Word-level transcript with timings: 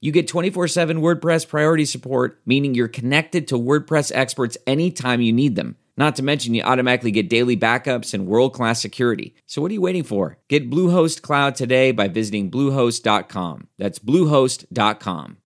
you 0.00 0.12
get 0.12 0.28
24 0.28 0.68
7 0.68 1.00
WordPress 1.00 1.48
priority 1.48 1.84
support, 1.84 2.40
meaning 2.46 2.74
you're 2.74 2.88
connected 2.88 3.48
to 3.48 3.56
WordPress 3.56 4.12
experts 4.14 4.56
anytime 4.66 5.20
you 5.20 5.32
need 5.32 5.56
them. 5.56 5.76
Not 5.96 6.16
to 6.16 6.22
mention, 6.22 6.54
you 6.54 6.62
automatically 6.62 7.10
get 7.10 7.28
daily 7.28 7.56
backups 7.56 8.14
and 8.14 8.26
world 8.26 8.54
class 8.54 8.80
security. 8.80 9.34
So, 9.46 9.60
what 9.60 9.70
are 9.70 9.74
you 9.74 9.82
waiting 9.82 10.04
for? 10.04 10.38
Get 10.48 10.70
Bluehost 10.70 11.20
Cloud 11.20 11.54
today 11.54 11.92
by 11.92 12.08
visiting 12.08 12.50
Bluehost.com. 12.50 13.68
That's 13.78 13.98
Bluehost.com. 13.98 15.36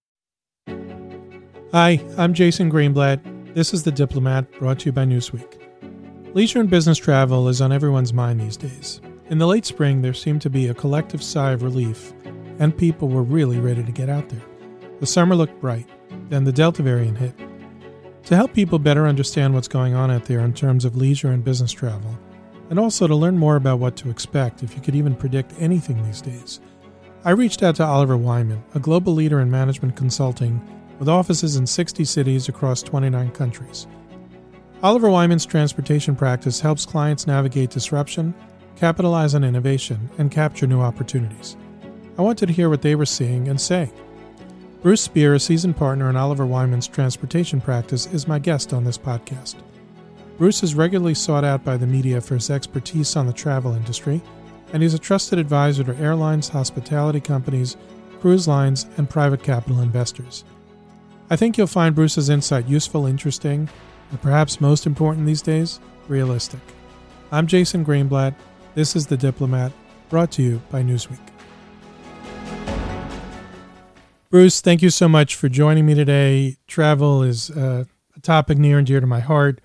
Hi, 1.73 2.01
I'm 2.17 2.33
Jason 2.33 2.71
Greenblatt. 2.71 3.55
This 3.55 3.75
is 3.75 3.83
The 3.83 3.91
Diplomat, 3.91 4.53
brought 4.53 4.79
to 4.81 4.87
you 4.87 4.93
by 4.93 5.05
Newsweek. 5.05 5.63
Leisure 6.35 6.61
and 6.61 6.71
business 6.71 6.99
travel 6.99 7.49
is 7.49 7.61
on 7.61 7.73
everyone's 7.73 8.13
mind 8.13 8.41
these 8.41 8.57
days. 8.57 9.01
In 9.29 9.39
the 9.39 9.47
late 9.47 9.67
spring, 9.67 10.03
there 10.03 10.15
seemed 10.15 10.43
to 10.43 10.51
be 10.51 10.69
a 10.69 10.75
collective 10.75 11.23
sigh 11.23 11.53
of 11.53 11.63
relief 11.63 12.13
and 12.59 12.77
people 12.77 13.09
were 13.09 13.23
really 13.23 13.59
ready 13.59 13.83
to 13.83 13.93
get 13.93 14.09
out 14.09 14.29
there. 14.29 14.43
The 15.01 15.07
summer 15.07 15.35
looked 15.35 15.61
bright, 15.61 15.89
then 16.29 16.45
the 16.45 16.53
Delta 16.53 16.83
variant 16.83 17.19
hit. 17.19 17.35
To 18.25 18.37
help 18.37 18.55
people 18.55 18.79
better 18.79 19.07
understand 19.07 19.55
what's 19.55 19.69
going 19.69 19.95
on 19.95 20.11
out 20.11 20.25
there 20.25 20.41
in 20.41 20.53
terms 20.53 20.85
of 20.85 20.97
leisure 20.97 21.31
and 21.31 21.45
business 21.45 21.73
travel, 21.73 22.19
and 22.71 22.79
also 22.79 23.07
to 23.07 23.15
learn 23.15 23.39
more 23.39 23.57
about 23.57 23.79
what 23.79 23.97
to 23.97 24.11
expect 24.11 24.63
if 24.63 24.75
you 24.75 24.83
could 24.83 24.97
even 24.97 25.15
predict 25.15 25.53
anything 25.59 26.03
these 26.03 26.21
days, 26.21 26.61
I 27.25 27.31
reached 27.31 27.63
out 27.63 27.77
to 27.77 27.85
Oliver 27.85 28.17
Wyman, 28.17 28.63
a 28.75 28.81
global 28.81 29.13
leader 29.13 29.41
in 29.41 29.51
management 29.51 29.97
consulting 29.97 30.61
with 30.99 31.09
offices 31.09 31.57
in 31.57 31.67
60 31.67 32.05
cities 32.05 32.49
across 32.49 32.83
29 32.83 33.31
countries. 33.33 33.87
Oliver 34.83 35.11
Wyman's 35.11 35.47
transportation 35.47 36.15
practice 36.15 36.61
helps 36.61 36.87
clients 36.87 37.27
navigate 37.27 37.71
disruption, 37.71 38.35
capitalize 38.77 39.35
on 39.35 39.43
innovation, 39.43 40.11
and 40.19 40.31
capture 40.31 40.67
new 40.67 40.81
opportunities. 40.81 41.57
I 42.19 42.23
wanted 42.23 42.47
to 42.47 42.53
hear 42.53 42.71
what 42.71 42.83
they 42.83 42.95
were 42.95 43.07
seeing 43.07 43.49
and 43.49 43.61
saying. 43.61 43.93
Bruce 44.83 45.03
Spear, 45.03 45.35
a 45.35 45.41
seasoned 45.41 45.77
partner 45.77 46.09
in 46.09 46.17
Oliver 46.17 46.47
Wyman's 46.47 46.89
transportation 46.89 47.61
practice, 47.61 48.07
is 48.07 48.29
my 48.29 48.39
guest 48.39 48.73
on 48.73 48.85
this 48.85 48.97
podcast. 48.97 49.57
Bruce 50.39 50.63
is 50.63 50.75
regularly 50.75 51.15
sought 51.15 51.45
out 51.45 51.65
by 51.65 51.77
the 51.77 51.87
media 51.87 52.21
for 52.21 52.35
his 52.35 52.51
expertise 52.51 53.17
on 53.17 53.27
the 53.27 53.33
travel 53.33 53.75
industry, 53.75 54.23
and 54.73 54.83
he's 54.83 54.95
a 54.95 54.99
trusted 54.99 55.39
advisor 55.39 55.85
to 55.85 55.97
airlines, 55.97 56.49
hospitality 56.49 57.21
companies, 57.21 57.77
cruise 58.21 58.49
lines, 58.49 58.87
and 58.97 59.11
private 59.11 59.43
capital 59.43 59.81
investors. 59.81 60.45
I 61.29 61.37
think 61.37 61.59
you'll 61.59 61.67
find 61.67 61.95
Bruce's 61.95 62.31
insight 62.31 62.67
useful, 62.69 63.07
interesting, 63.07 63.69
and 64.11 64.23
perhaps 64.23 64.61
most 64.61 64.87
important 64.87 65.27
these 65.27 65.43
days, 65.43 65.81
realistic. 66.09 66.61
I'm 67.33 67.47
Jason 67.47 67.85
Greenblatt. 67.85 68.35
This 68.75 68.95
is 68.95 69.07
The 69.07 69.17
Diplomat, 69.17 69.73
brought 70.09 70.31
to 70.33 70.43
you 70.43 70.63
by 70.71 70.83
Newsweek. 70.83 71.36
Bruce, 74.29 74.61
thank 74.61 74.83
you 74.83 74.91
so 74.91 75.09
much 75.09 75.37
for 75.37 75.49
joining 75.49 75.87
me 75.87 75.95
today. 75.95 76.57
Travel 76.67 77.23
is 77.23 77.49
uh, 77.49 77.85
a 78.17 78.21
topic 78.21 78.59
near 78.59 78.77
and 78.79 78.85
dear 78.85 78.99
to 79.01 79.07
my 79.07 79.21
heart. 79.21 79.61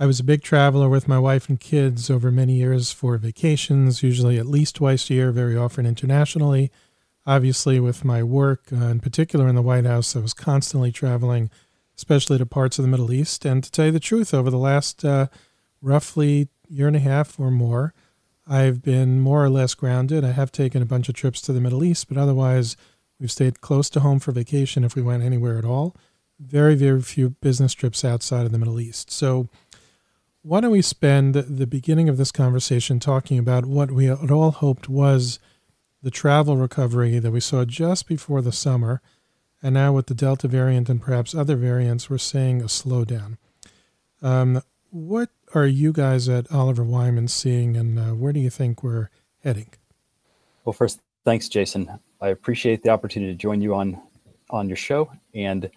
I 0.00 0.06
was 0.06 0.18
a 0.18 0.24
big 0.24 0.42
traveler 0.42 0.88
with 0.88 1.06
my 1.06 1.20
wife 1.20 1.48
and 1.48 1.60
kids 1.60 2.10
over 2.10 2.32
many 2.32 2.54
years 2.54 2.90
for 2.90 3.16
vacations, 3.18 4.02
usually 4.02 4.36
at 4.36 4.46
least 4.46 4.74
twice 4.74 5.08
a 5.08 5.14
year, 5.14 5.30
very 5.30 5.56
often 5.56 5.86
internationally. 5.86 6.72
Obviously, 7.24 7.78
with 7.78 8.04
my 8.04 8.20
work, 8.20 8.64
uh, 8.72 8.86
in 8.86 8.98
particular 8.98 9.46
in 9.46 9.54
the 9.54 9.62
White 9.62 9.86
House, 9.86 10.16
I 10.16 10.18
was 10.18 10.34
constantly 10.34 10.90
traveling, 10.90 11.48
especially 11.96 12.38
to 12.38 12.46
parts 12.46 12.80
of 12.80 12.82
the 12.82 12.90
Middle 12.90 13.12
East. 13.12 13.44
And 13.44 13.62
to 13.62 13.70
tell 13.70 13.86
you 13.86 13.92
the 13.92 14.00
truth, 14.00 14.34
over 14.34 14.50
the 14.50 14.58
last 14.58 15.04
uh, 15.04 15.28
roughly 15.80 16.48
year 16.68 16.88
and 16.88 16.96
a 16.96 17.00
half 17.00 17.38
or 17.38 17.52
more, 17.52 17.94
I've 18.44 18.82
been 18.82 19.20
more 19.20 19.44
or 19.44 19.50
less 19.50 19.74
grounded. 19.74 20.24
I 20.24 20.32
have 20.32 20.50
taken 20.50 20.82
a 20.82 20.86
bunch 20.86 21.08
of 21.08 21.14
trips 21.14 21.40
to 21.42 21.52
the 21.52 21.60
Middle 21.60 21.84
East, 21.84 22.08
but 22.08 22.18
otherwise, 22.18 22.76
We've 23.18 23.30
stayed 23.30 23.60
close 23.60 23.88
to 23.90 24.00
home 24.00 24.18
for 24.18 24.32
vacation 24.32 24.84
if 24.84 24.94
we 24.94 25.02
went 25.02 25.22
anywhere 25.22 25.58
at 25.58 25.64
all. 25.64 25.94
Very, 26.40 26.74
very 26.74 27.00
few 27.00 27.30
business 27.30 27.72
trips 27.72 28.04
outside 28.04 28.44
of 28.44 28.52
the 28.52 28.58
Middle 28.58 28.80
East. 28.80 29.10
So, 29.10 29.48
why 30.42 30.60
don't 30.60 30.72
we 30.72 30.82
spend 30.82 31.34
the 31.34 31.66
beginning 31.66 32.08
of 32.10 32.18
this 32.18 32.30
conversation 32.30 33.00
talking 33.00 33.38
about 33.38 33.64
what 33.64 33.90
we 33.90 34.06
had 34.06 34.30
all 34.30 34.50
hoped 34.50 34.90
was 34.90 35.38
the 36.02 36.10
travel 36.10 36.58
recovery 36.58 37.18
that 37.18 37.30
we 37.30 37.40
saw 37.40 37.64
just 37.64 38.06
before 38.06 38.42
the 38.42 38.52
summer, 38.52 39.00
and 39.62 39.72
now 39.72 39.94
with 39.94 40.06
the 40.06 40.14
Delta 40.14 40.46
variant 40.46 40.90
and 40.90 41.00
perhaps 41.00 41.34
other 41.34 41.56
variants, 41.56 42.10
we're 42.10 42.18
seeing 42.18 42.60
a 42.60 42.66
slowdown. 42.66 43.38
Um, 44.20 44.62
what 44.90 45.30
are 45.54 45.66
you 45.66 45.92
guys 45.92 46.28
at 46.28 46.52
Oliver 46.52 46.84
Wyman 46.84 47.28
seeing, 47.28 47.74
and 47.74 47.98
uh, 47.98 48.10
where 48.10 48.34
do 48.34 48.40
you 48.40 48.50
think 48.50 48.82
we're 48.82 49.08
heading? 49.42 49.70
Well, 50.66 50.74
first, 50.74 51.00
thanks, 51.24 51.48
Jason. 51.48 51.88
I 52.24 52.28
appreciate 52.28 52.82
the 52.82 52.88
opportunity 52.88 53.32
to 53.32 53.36
join 53.36 53.60
you 53.60 53.74
on 53.74 54.00
on 54.48 54.66
your 54.66 54.78
show 54.78 55.12
and 55.34 55.70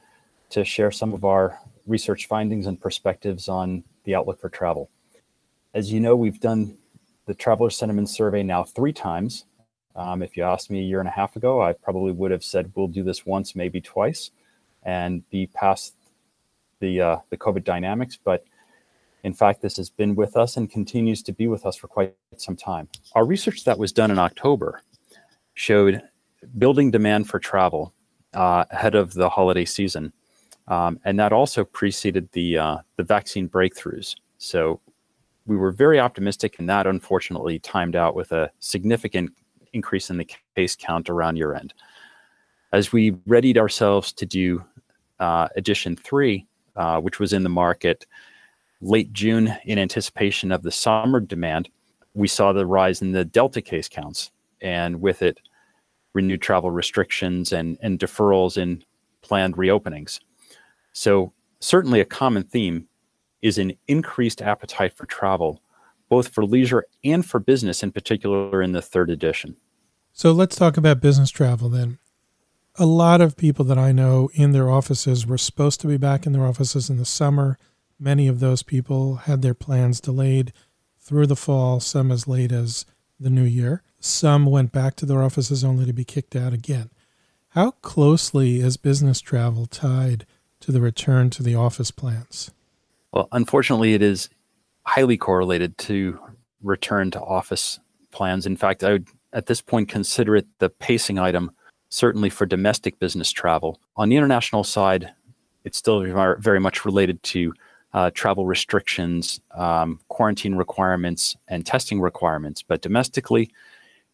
to 0.50 0.64
share 0.64 0.92
some 0.92 1.14
of 1.14 1.26
our 1.26 1.60
research 1.86 2.28
findings 2.28 2.68
and 2.68 2.80
perspectives 2.80 3.50
on 3.50 3.84
the 4.06 4.16
outlook 4.16 4.40
for 4.40 4.48
travel. 4.48 4.90
As 5.74 5.92
you 5.92 6.00
know, 6.00 6.16
we've 6.16 6.40
done 6.40 6.78
the 7.26 7.34
traveler 7.34 7.70
sentiment 7.70 8.10
survey 8.10 8.44
now 8.44 8.64
three 8.64 8.94
times. 8.94 9.44
Um, 9.94 10.24
if 10.24 10.38
you 10.38 10.44
asked 10.44 10.72
me 10.72 10.80
a 10.80 10.84
year 10.84 11.02
and 11.02 11.10
a 11.10 11.12
half 11.12 11.36
ago, 11.36 11.62
I 11.62 11.74
probably 11.74 12.14
would 12.14 12.32
have 12.32 12.46
said 12.46 12.72
we'll 12.76 12.88
do 12.88 13.04
this 13.04 13.26
once, 13.26 13.54
maybe 13.54 13.82
twice, 13.82 14.32
and 14.84 15.30
be 15.30 15.48
past 15.48 15.96
the 16.80 17.02
uh, 17.02 17.18
the 17.30 17.36
COVID 17.36 17.66
dynamics. 17.66 18.18
But 18.24 18.46
in 19.26 19.34
fact, 19.34 19.62
this 19.62 19.76
has 19.76 19.90
been 19.90 20.16
with 20.16 20.38
us 20.38 20.56
and 20.56 20.72
continues 20.72 21.22
to 21.24 21.34
be 21.34 21.48
with 21.48 21.66
us 21.66 21.76
for 21.76 21.90
quite 21.90 22.16
some 22.38 22.56
time. 22.56 22.88
Our 23.16 23.26
research 23.26 23.66
that 23.66 23.78
was 23.78 23.92
done 23.92 24.12
in 24.12 24.18
October 24.18 24.82
showed 25.54 26.02
building 26.58 26.92
demand 26.92 27.30
for 27.30 27.40
travel 27.40 27.94
uh, 28.34 28.66
ahead 28.72 28.96
of 28.96 29.14
the 29.14 29.30
holiday 29.30 29.66
season, 29.66 30.14
um, 30.68 31.00
and 31.06 31.20
that 31.20 31.34
also 31.34 31.64
preceded 31.64 32.30
the 32.32 32.58
uh, 32.58 32.78
the 32.98 33.04
vaccine 33.04 33.50
breakthroughs. 33.50 34.16
So 34.38 34.80
we 35.46 35.56
were 35.56 35.72
very 35.72 36.00
optimistic, 36.00 36.60
and 36.60 36.70
that 36.70 36.88
unfortunately 36.88 37.60
timed 37.60 37.96
out 37.96 38.16
with 38.16 38.32
a 38.32 38.52
significant 38.60 39.32
increase 39.74 40.10
in 40.10 40.18
the 40.18 40.28
case 40.56 40.76
count 40.76 41.10
around 41.10 41.38
year 41.38 41.54
end. 41.54 41.74
As 42.74 42.92
we 42.92 43.16
readied 43.26 43.58
ourselves 43.58 44.12
to 44.14 44.26
do 44.26 44.64
uh, 45.20 45.48
edition 45.56 45.96
three, 45.96 46.46
uh, 46.76 47.00
which 47.00 47.20
was 47.20 47.34
in 47.34 47.44
the 47.44 47.50
market 47.50 48.06
late 48.82 49.12
June 49.14 49.56
in 49.66 49.80
anticipation 49.80 50.52
of 50.52 50.64
the 50.64 50.72
summer 50.72 51.20
demand, 51.20 51.70
we 52.14 52.28
saw 52.28 52.54
the 52.54 52.66
rise 52.66 53.02
in 53.02 53.12
the 53.12 53.26
Delta 53.26 53.62
case 53.62 53.88
counts, 53.88 54.32
and 54.62 55.02
with 55.02 55.22
it, 55.22 55.40
renewed 56.18 56.42
travel 56.42 56.72
restrictions 56.72 57.54
and, 57.54 57.78
and 57.82 58.00
deferrals 58.00 58.58
in 58.58 58.84
planned 59.22 59.56
reopenings. 59.56 60.20
So, 60.92 61.32
certainly 61.60 62.00
a 62.00 62.06
common 62.06 62.44
theme 62.44 62.88
is 63.44 63.60
an 63.60 63.74
increased 63.88 64.42
appetite 64.42 64.94
for 64.98 65.06
travel, 65.06 65.62
both 66.10 66.30
for 66.30 66.44
leisure 66.44 66.86
and 67.04 67.24
for 67.24 67.40
business, 67.40 67.84
in 67.84 67.92
particular 67.92 68.64
in 68.64 68.72
the 68.72 68.82
third 68.82 69.12
edition. 69.12 69.56
So, 70.12 70.32
let's 70.32 70.56
talk 70.56 70.76
about 70.76 71.02
business 71.02 71.30
travel 71.30 71.70
then. 71.70 72.00
A 72.80 72.88
lot 72.88 73.22
of 73.22 73.38
people 73.38 73.64
that 73.66 73.78
I 73.78 73.92
know 73.92 74.32
in 74.34 74.54
their 74.54 74.72
offices 74.72 75.28
were 75.28 75.38
supposed 75.38 75.80
to 75.82 75.88
be 75.88 75.98
back 75.98 76.26
in 76.26 76.34
their 76.34 76.48
offices 76.48 76.90
in 76.90 76.98
the 76.98 77.06
summer. 77.06 77.60
Many 78.00 78.28
of 78.28 78.40
those 78.40 78.64
people 78.64 79.18
had 79.28 79.44
their 79.44 79.54
plans 79.54 80.02
delayed 80.02 80.52
through 81.00 81.28
the 81.28 81.36
fall, 81.36 81.80
some 81.80 82.12
as 82.12 82.28
late 82.28 82.52
as 82.52 82.86
the 83.20 83.30
new 83.30 83.44
year. 83.44 83.84
Some 84.00 84.46
went 84.46 84.72
back 84.72 84.96
to 84.98 85.06
their 85.06 85.24
offices 85.24 85.64
only 85.64 85.86
to 85.86 85.94
be 85.94 86.04
kicked 86.04 86.36
out 86.36 86.54
again. 86.54 86.90
How 87.50 87.72
closely 87.72 88.60
is 88.60 88.78
business 88.78 89.20
travel 89.22 89.66
tied 89.66 90.26
to 90.60 90.72
the 90.72 90.82
return 90.82 91.30
to 91.32 91.44
the 91.44 91.56
office 91.56 91.92
plans? 91.92 92.52
Well, 93.12 93.28
unfortunately, 93.32 93.94
it 93.94 94.02
is 94.02 94.30
highly 94.84 95.18
correlated 95.18 95.78
to 95.80 96.20
return 96.62 97.12
to 97.12 97.22
office 97.22 97.80
plans. 98.12 98.46
In 98.46 98.58
fact, 98.58 98.84
I 98.84 98.94
would 98.94 99.08
at 99.34 99.48
this 99.48 99.62
point 99.62 99.90
consider 99.90 100.36
it 100.36 100.48
the 100.60 100.70
pacing 100.70 101.20
item, 101.20 101.52
certainly 101.90 102.30
for 102.30 102.46
domestic 102.46 103.00
business 103.00 103.32
travel. 103.32 103.80
On 103.96 104.10
the 104.10 104.18
international 104.18 104.64
side, 104.64 105.12
it's 105.64 105.78
still 105.78 106.02
very 106.40 106.60
much 106.60 106.86
related 106.86 107.22
to 107.24 107.54
uh, 107.98 108.12
travel 108.14 108.46
restrictions, 108.46 109.42
um, 109.56 110.00
quarantine 110.08 110.54
requirements, 110.54 111.36
and 111.48 111.66
testing 111.66 112.00
requirements. 112.00 112.62
But 112.62 112.84
domestically, 112.84 113.50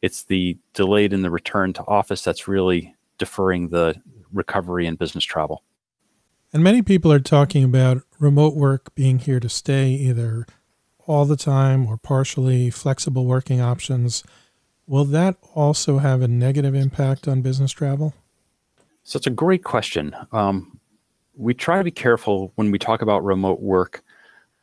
it's 0.01 0.24
the 0.24 0.57
delayed 0.74 1.12
in 1.12 1.21
the 1.21 1.30
return 1.30 1.74
to 1.74 1.85
office 1.85 2.24
that's 2.24 2.47
really 2.47 2.95
deferring 3.18 3.69
the 3.69 4.01
recovery 4.31 4.88
in 4.88 4.95
business 4.95 5.25
travel. 5.25 5.63
And 6.53 6.63
many 6.63 6.81
people 6.81 7.12
are 7.12 7.19
talking 7.19 7.65
about 7.65 8.03
remote 8.19 8.56
work 8.56 8.95
being 8.95 9.19
here 9.19 9.41
to 9.41 9.50
stay, 9.50 9.89
either 9.89 10.45
all 11.06 11.25
the 11.25 11.35
time 11.35 11.85
or 11.85 11.97
partially, 11.97 12.69
flexible 12.69 13.25
working 13.25 13.59
options. 13.59 14.24
Will 14.88 15.03
that 15.06 15.35
also 15.56 15.97
have 15.97 16.21
a 16.21 16.30
negative 16.30 16.74
impact 16.74 17.27
on 17.27 17.41
business 17.41 17.74
travel? 17.74 18.13
So 19.03 19.18
it's 19.18 19.27
a 19.27 19.31
great 19.31 19.65
question. 19.65 20.15
Um, 20.31 20.80
we 21.35 21.53
try 21.53 21.77
to 21.77 21.83
be 21.83 21.91
careful 21.91 22.51
when 22.56 22.71
we 22.71 22.80
talk 22.80 23.01
about 23.01 23.24
remote 23.24 23.59
work 23.59 24.03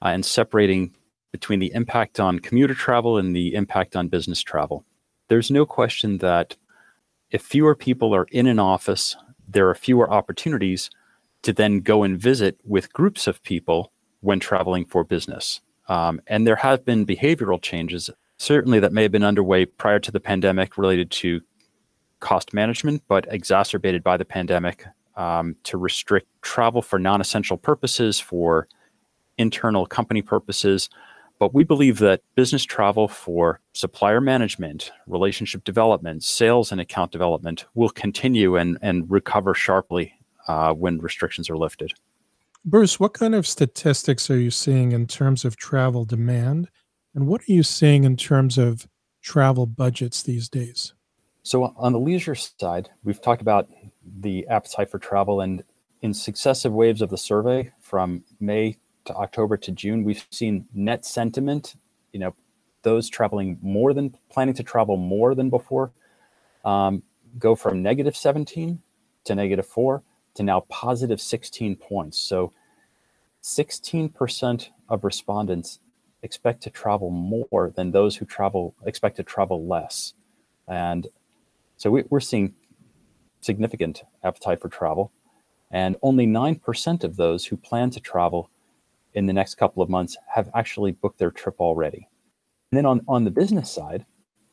uh, 0.02 0.08
and 0.08 0.24
separating 0.24 0.94
between 1.32 1.60
the 1.60 1.72
impact 1.74 2.18
on 2.18 2.38
commuter 2.38 2.74
travel 2.74 3.16
and 3.18 3.34
the 3.34 3.54
impact 3.54 3.96
on 3.96 4.08
business 4.08 4.42
travel. 4.42 4.84
There's 5.28 5.50
no 5.50 5.64
question 5.64 6.18
that 6.18 6.56
if 7.30 7.42
fewer 7.42 7.74
people 7.74 8.14
are 8.14 8.26
in 8.32 8.46
an 8.46 8.58
office, 8.58 9.16
there 9.48 9.68
are 9.68 9.74
fewer 9.74 10.10
opportunities 10.10 10.90
to 11.42 11.52
then 11.52 11.80
go 11.80 12.02
and 12.02 12.18
visit 12.18 12.58
with 12.64 12.92
groups 12.92 13.26
of 13.26 13.42
people 13.42 13.92
when 14.20 14.40
traveling 14.40 14.84
for 14.84 15.04
business. 15.04 15.60
Um, 15.88 16.20
and 16.26 16.46
there 16.46 16.56
have 16.56 16.84
been 16.84 17.06
behavioral 17.06 17.60
changes, 17.60 18.10
certainly 18.36 18.80
that 18.80 18.92
may 18.92 19.02
have 19.02 19.12
been 19.12 19.24
underway 19.24 19.64
prior 19.66 19.98
to 20.00 20.12
the 20.12 20.20
pandemic 20.20 20.76
related 20.76 21.10
to 21.12 21.40
cost 22.20 22.52
management, 22.52 23.02
but 23.08 23.26
exacerbated 23.30 24.02
by 24.02 24.16
the 24.16 24.24
pandemic 24.24 24.84
um, 25.20 25.54
to 25.64 25.76
restrict 25.76 26.28
travel 26.40 26.80
for 26.80 26.98
non 26.98 27.20
essential 27.20 27.58
purposes, 27.58 28.18
for 28.18 28.66
internal 29.36 29.84
company 29.84 30.22
purposes. 30.22 30.88
But 31.38 31.54
we 31.54 31.62
believe 31.62 31.98
that 31.98 32.22
business 32.34 32.64
travel 32.64 33.06
for 33.06 33.60
supplier 33.72 34.20
management, 34.20 34.92
relationship 35.06 35.64
development, 35.64 36.22
sales, 36.22 36.72
and 36.72 36.80
account 36.80 37.12
development 37.12 37.66
will 37.74 37.90
continue 37.90 38.56
and, 38.56 38.78
and 38.82 39.10
recover 39.10 39.54
sharply 39.54 40.12
uh, 40.48 40.72
when 40.72 40.98
restrictions 40.98 41.48
are 41.48 41.56
lifted. 41.56 41.92
Bruce, 42.64 43.00
what 43.00 43.14
kind 43.14 43.34
of 43.34 43.46
statistics 43.46 44.30
are 44.30 44.38
you 44.38 44.50
seeing 44.50 44.92
in 44.92 45.06
terms 45.06 45.44
of 45.44 45.56
travel 45.56 46.04
demand? 46.04 46.68
And 47.14 47.26
what 47.26 47.42
are 47.42 47.52
you 47.52 47.62
seeing 47.62 48.04
in 48.04 48.16
terms 48.16 48.58
of 48.58 48.86
travel 49.22 49.66
budgets 49.66 50.22
these 50.22 50.48
days? 50.48 50.92
So, 51.42 51.74
on 51.76 51.92
the 51.92 51.98
leisure 51.98 52.34
side, 52.34 52.90
we've 53.02 53.20
talked 53.20 53.40
about 53.40 53.68
the 54.18 54.46
appetite 54.48 54.90
for 54.90 54.98
travel, 54.98 55.40
and 55.40 55.62
in 56.02 56.14
successive 56.14 56.72
waves 56.72 57.02
of 57.02 57.10
the 57.10 57.18
survey 57.18 57.72
from 57.80 58.24
May 58.38 58.78
to 59.04 59.14
October 59.14 59.56
to 59.58 59.72
June, 59.72 60.04
we've 60.04 60.26
seen 60.30 60.66
net 60.74 61.04
sentiment, 61.04 61.74
you 62.12 62.20
know, 62.20 62.34
those 62.82 63.08
traveling 63.08 63.58
more 63.60 63.92
than 63.92 64.16
planning 64.30 64.54
to 64.54 64.62
travel 64.62 64.96
more 64.96 65.34
than 65.34 65.50
before, 65.50 65.92
um, 66.64 67.02
go 67.38 67.54
from 67.54 67.82
negative 67.82 68.16
17 68.16 68.80
to 69.24 69.34
negative 69.34 69.66
4 69.66 70.02
to 70.34 70.42
now 70.42 70.60
positive 70.68 71.20
16 71.20 71.76
points. 71.76 72.18
So 72.18 72.52
16% 73.42 74.68
of 74.88 75.04
respondents 75.04 75.80
expect 76.22 76.62
to 76.62 76.70
travel 76.70 77.10
more 77.10 77.72
than 77.74 77.90
those 77.90 78.16
who 78.16 78.24
travel 78.24 78.74
expect 78.84 79.16
to 79.16 79.22
travel 79.22 79.66
less. 79.66 80.14
And 80.68 81.06
so 81.76 81.90
we, 81.90 82.04
are 82.12 82.20
seeing 82.20 82.54
significant 83.40 84.02
appetite 84.24 84.60
for 84.60 84.68
travel. 84.68 85.12
And 85.70 85.96
only 86.02 86.26
9% 86.26 87.04
of 87.04 87.16
those 87.16 87.46
who 87.46 87.56
plan 87.56 87.90
to 87.90 88.00
travel 88.00 88.50
in 89.14 89.26
the 89.26 89.32
next 89.32 89.54
couple 89.56 89.82
of 89.82 89.88
months 89.88 90.16
have 90.26 90.50
actually 90.54 90.92
booked 90.92 91.18
their 91.18 91.30
trip 91.30 91.56
already. 91.60 92.08
And 92.70 92.78
then 92.78 92.86
on, 92.86 93.00
on 93.08 93.24
the 93.24 93.30
business 93.30 93.70
side, 93.70 94.04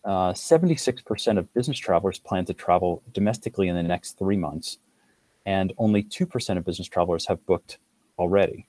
uh, 0.03 0.31
76% 0.33 1.37
of 1.37 1.53
business 1.53 1.77
travelers 1.77 2.19
plan 2.19 2.45
to 2.45 2.53
travel 2.53 3.03
domestically 3.13 3.67
in 3.67 3.75
the 3.75 3.83
next 3.83 4.17
three 4.17 4.37
months, 4.37 4.77
and 5.45 5.73
only 5.77 6.03
2% 6.03 6.57
of 6.57 6.65
business 6.65 6.87
travelers 6.87 7.25
have 7.27 7.45
booked 7.45 7.77
already. 8.17 8.67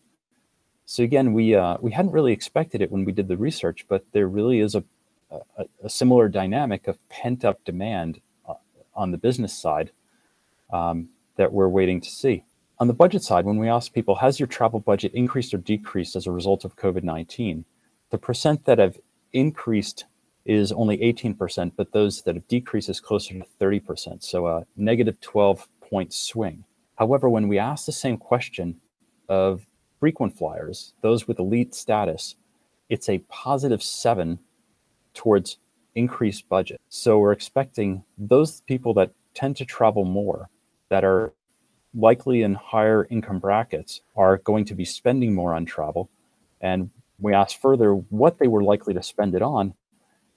So 0.84 1.02
again, 1.02 1.34
we 1.34 1.54
uh, 1.54 1.76
we 1.80 1.90
hadn't 1.90 2.12
really 2.12 2.32
expected 2.32 2.80
it 2.80 2.90
when 2.90 3.04
we 3.04 3.12
did 3.12 3.28
the 3.28 3.36
research, 3.36 3.84
but 3.88 4.06
there 4.12 4.26
really 4.26 4.60
is 4.60 4.74
a, 4.74 4.82
a, 5.30 5.66
a 5.84 5.90
similar 5.90 6.30
dynamic 6.30 6.88
of 6.88 6.98
pent 7.10 7.44
up 7.44 7.62
demand 7.64 8.22
uh, 8.48 8.54
on 8.94 9.10
the 9.10 9.18
business 9.18 9.52
side 9.52 9.90
um, 10.72 11.08
that 11.36 11.52
we're 11.52 11.68
waiting 11.68 12.00
to 12.00 12.10
see. 12.10 12.44
On 12.80 12.86
the 12.86 12.94
budget 12.94 13.22
side, 13.22 13.44
when 13.44 13.58
we 13.58 13.68
ask 13.68 13.92
people, 13.92 14.16
has 14.16 14.38
your 14.38 14.46
travel 14.46 14.80
budget 14.80 15.12
increased 15.14 15.52
or 15.52 15.58
decreased 15.58 16.14
as 16.14 16.26
a 16.26 16.32
result 16.32 16.64
of 16.64 16.76
COVID 16.76 17.02
19? 17.02 17.64
The 18.10 18.18
percent 18.18 18.64
that 18.64 18.78
have 18.78 18.98
increased 19.32 20.04
is 20.44 20.72
only 20.72 20.96
18%, 20.98 21.72
but 21.76 21.92
those 21.92 22.22
that 22.22 22.34
have 22.34 22.48
decreased 22.48 22.88
is 22.88 23.00
closer 23.00 23.34
to 23.34 23.44
30%. 23.60 24.22
So 24.22 24.46
a 24.46 24.64
negative 24.76 25.20
12 25.20 25.68
point 25.80 26.12
swing. 26.12 26.64
However, 26.96 27.28
when 27.28 27.48
we 27.48 27.58
ask 27.58 27.86
the 27.86 27.92
same 27.92 28.16
question 28.16 28.80
of 29.28 29.66
frequent 30.00 30.36
flyers, 30.36 30.94
those 31.02 31.28
with 31.28 31.38
elite 31.38 31.74
status, 31.74 32.36
it's 32.88 33.08
a 33.08 33.18
positive 33.28 33.82
seven 33.82 34.38
towards 35.14 35.58
increased 35.94 36.48
budget. 36.48 36.80
So 36.88 37.18
we're 37.18 37.32
expecting 37.32 38.04
those 38.16 38.62
people 38.62 38.94
that 38.94 39.12
tend 39.34 39.56
to 39.56 39.64
travel 39.64 40.04
more, 40.04 40.48
that 40.90 41.04
are 41.04 41.32
likely 41.94 42.42
in 42.42 42.54
higher 42.54 43.06
income 43.10 43.38
brackets 43.38 44.02
are 44.16 44.38
going 44.38 44.64
to 44.66 44.74
be 44.74 44.84
spending 44.84 45.34
more 45.34 45.54
on 45.54 45.64
travel. 45.64 46.10
And 46.60 46.90
we 47.18 47.34
asked 47.34 47.60
further 47.60 47.92
what 47.92 48.38
they 48.38 48.48
were 48.48 48.62
likely 48.62 48.94
to 48.94 49.02
spend 49.02 49.34
it 49.34 49.42
on. 49.42 49.74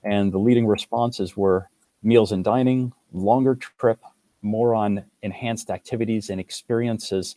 And 0.03 0.31
the 0.31 0.39
leading 0.39 0.65
responses 0.65 1.37
were 1.37 1.69
meals 2.01 2.31
and 2.31 2.43
dining, 2.43 2.93
longer 3.11 3.55
trip, 3.55 3.99
more 4.41 4.73
on 4.73 5.05
enhanced 5.21 5.69
activities 5.69 6.29
and 6.29 6.39
experiences 6.39 7.35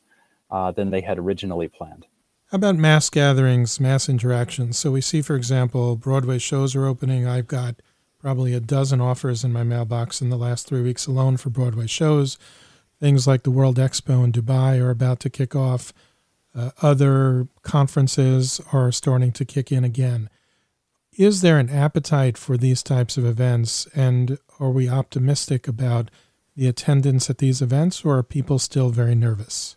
uh, 0.51 0.71
than 0.71 0.91
they 0.91 1.03
had 1.03 1.19
originally 1.19 1.69
planned. 1.69 2.07
How 2.51 2.57
about 2.57 2.77
mass 2.77 3.11
gatherings, 3.11 3.81
mass 3.81 4.09
interactions? 4.09 4.79
So 4.79 4.93
we 4.93 5.01
see, 5.01 5.21
for 5.23 5.35
example, 5.35 5.97
Broadway 5.97 6.39
shows 6.39 6.77
are 6.77 6.87
opening. 6.87 7.27
I've 7.27 7.49
got 7.49 7.77
probably 8.21 8.55
a 8.55 8.61
dozen 8.61 9.01
offers 9.01 9.45
in 9.45 9.53
my 9.53 9.65
mailbox 9.65 10.23
in 10.23 10.31
the 10.31 10.39
last 10.39 10.67
three 10.67 10.81
weeks 10.81 11.07
alone 11.07 11.37
for 11.37 11.51
Broadway 11.51 11.87
shows. 11.87 12.39
Things 13.05 13.27
like 13.27 13.43
the 13.43 13.51
World 13.51 13.77
Expo 13.77 14.25
in 14.25 14.33
Dubai 14.33 14.81
are 14.81 14.89
about 14.89 15.21
to 15.21 15.29
kick 15.29 15.55
off. 15.55 15.93
Uh, 16.55 16.71
other 16.81 17.49
conferences 17.61 18.63
are 18.73 18.91
starting 18.91 19.31
to 19.33 19.45
kick 19.45 19.71
in 19.71 19.85
again. 19.85 20.31
Is 21.13 21.43
there 21.43 21.59
an 21.59 21.69
appetite 21.69 22.39
for 22.39 22.57
these 22.57 22.83
types 22.83 23.19
of 23.19 23.27
events? 23.27 23.87
And 23.95 24.39
are 24.59 24.71
we 24.71 24.89
optimistic 24.89 25.69
about 25.69 26.11
the 26.57 26.67
attendance 26.67 27.29
at 27.29 27.37
these 27.37 27.61
events, 27.61 28.07
or 28.07 28.17
are 28.17 28.23
people 28.23 28.59
still 28.59 28.89
very 28.89 29.15
nervous? 29.15 29.77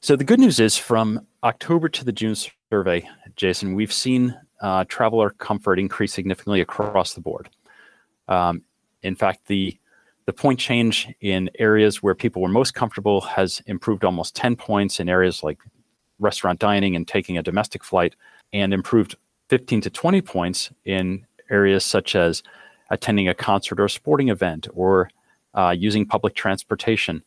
So, 0.00 0.16
the 0.16 0.24
good 0.24 0.40
news 0.40 0.58
is 0.58 0.76
from 0.76 1.28
October 1.44 1.88
to 1.90 2.04
the 2.04 2.10
June 2.10 2.34
survey, 2.72 3.08
Jason, 3.36 3.74
we've 3.74 3.92
seen 3.92 4.34
uh, 4.60 4.84
traveler 4.88 5.30
comfort 5.30 5.78
increase 5.78 6.12
significantly 6.12 6.60
across 6.60 7.14
the 7.14 7.20
board. 7.20 7.50
Um, 8.26 8.62
in 9.00 9.14
fact, 9.14 9.46
the 9.46 9.78
the 10.26 10.32
point 10.32 10.58
change 10.58 11.12
in 11.20 11.50
areas 11.58 12.02
where 12.02 12.14
people 12.14 12.40
were 12.40 12.48
most 12.48 12.74
comfortable 12.74 13.20
has 13.20 13.62
improved 13.66 14.04
almost 14.04 14.34
10 14.34 14.56
points 14.56 15.00
in 15.00 15.08
areas 15.08 15.42
like 15.42 15.58
restaurant 16.18 16.58
dining 16.58 16.96
and 16.96 17.06
taking 17.06 17.36
a 17.36 17.42
domestic 17.42 17.84
flight, 17.84 18.14
and 18.52 18.72
improved 18.72 19.16
15 19.50 19.82
to 19.82 19.90
20 19.90 20.22
points 20.22 20.70
in 20.84 21.26
areas 21.50 21.84
such 21.84 22.14
as 22.14 22.42
attending 22.90 23.28
a 23.28 23.34
concert 23.34 23.80
or 23.80 23.84
a 23.84 23.90
sporting 23.90 24.28
event 24.28 24.68
or 24.74 25.10
uh, 25.54 25.74
using 25.76 26.06
public 26.06 26.34
transportation. 26.34 27.22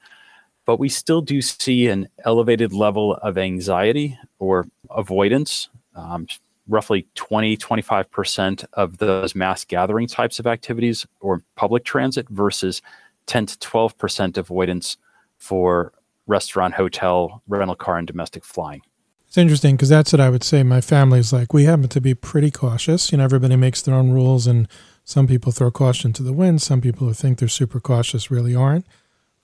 But 0.65 0.79
we 0.79 0.89
still 0.89 1.21
do 1.21 1.41
see 1.41 1.87
an 1.87 2.09
elevated 2.25 2.73
level 2.73 3.15
of 3.15 3.37
anxiety 3.37 4.17
or 4.39 4.67
avoidance. 4.89 5.69
Um, 5.95 6.27
roughly 6.67 7.07
20, 7.15 7.57
25% 7.57 8.65
of 8.73 8.97
those 8.97 9.35
mass 9.35 9.63
gathering 9.65 10.07
types 10.07 10.39
of 10.39 10.47
activities 10.47 11.05
or 11.19 11.41
public 11.55 11.83
transit 11.83 12.27
versus 12.29 12.81
10 13.27 13.45
to 13.47 13.57
12% 13.57 14.37
avoidance 14.37 14.97
for 15.37 15.93
restaurant, 16.25 16.73
hotel, 16.73 17.41
rental 17.47 17.75
car, 17.75 17.97
and 17.97 18.07
domestic 18.07 18.43
flying. 18.43 18.81
It's 19.27 19.37
interesting 19.37 19.75
because 19.75 19.89
that's 19.89 20.13
what 20.13 20.21
I 20.21 20.29
would 20.29 20.43
say. 20.43 20.63
My 20.63 20.81
family's 20.81 21.33
like, 21.33 21.53
we 21.53 21.65
happen 21.65 21.89
to 21.89 22.01
be 22.01 22.13
pretty 22.13 22.49
cautious. 22.49 23.11
You 23.11 23.17
know, 23.17 23.25
everybody 23.25 23.55
makes 23.55 23.81
their 23.81 23.95
own 23.95 24.11
rules, 24.11 24.47
and 24.47 24.67
some 25.03 25.27
people 25.27 25.51
throw 25.51 25.69
caution 25.69 26.13
to 26.13 26.23
the 26.23 26.33
wind. 26.33 26.61
Some 26.61 26.81
people 26.81 27.07
who 27.07 27.13
think 27.13 27.39
they're 27.39 27.49
super 27.49 27.79
cautious 27.79 28.31
really 28.31 28.55
aren't. 28.55 28.85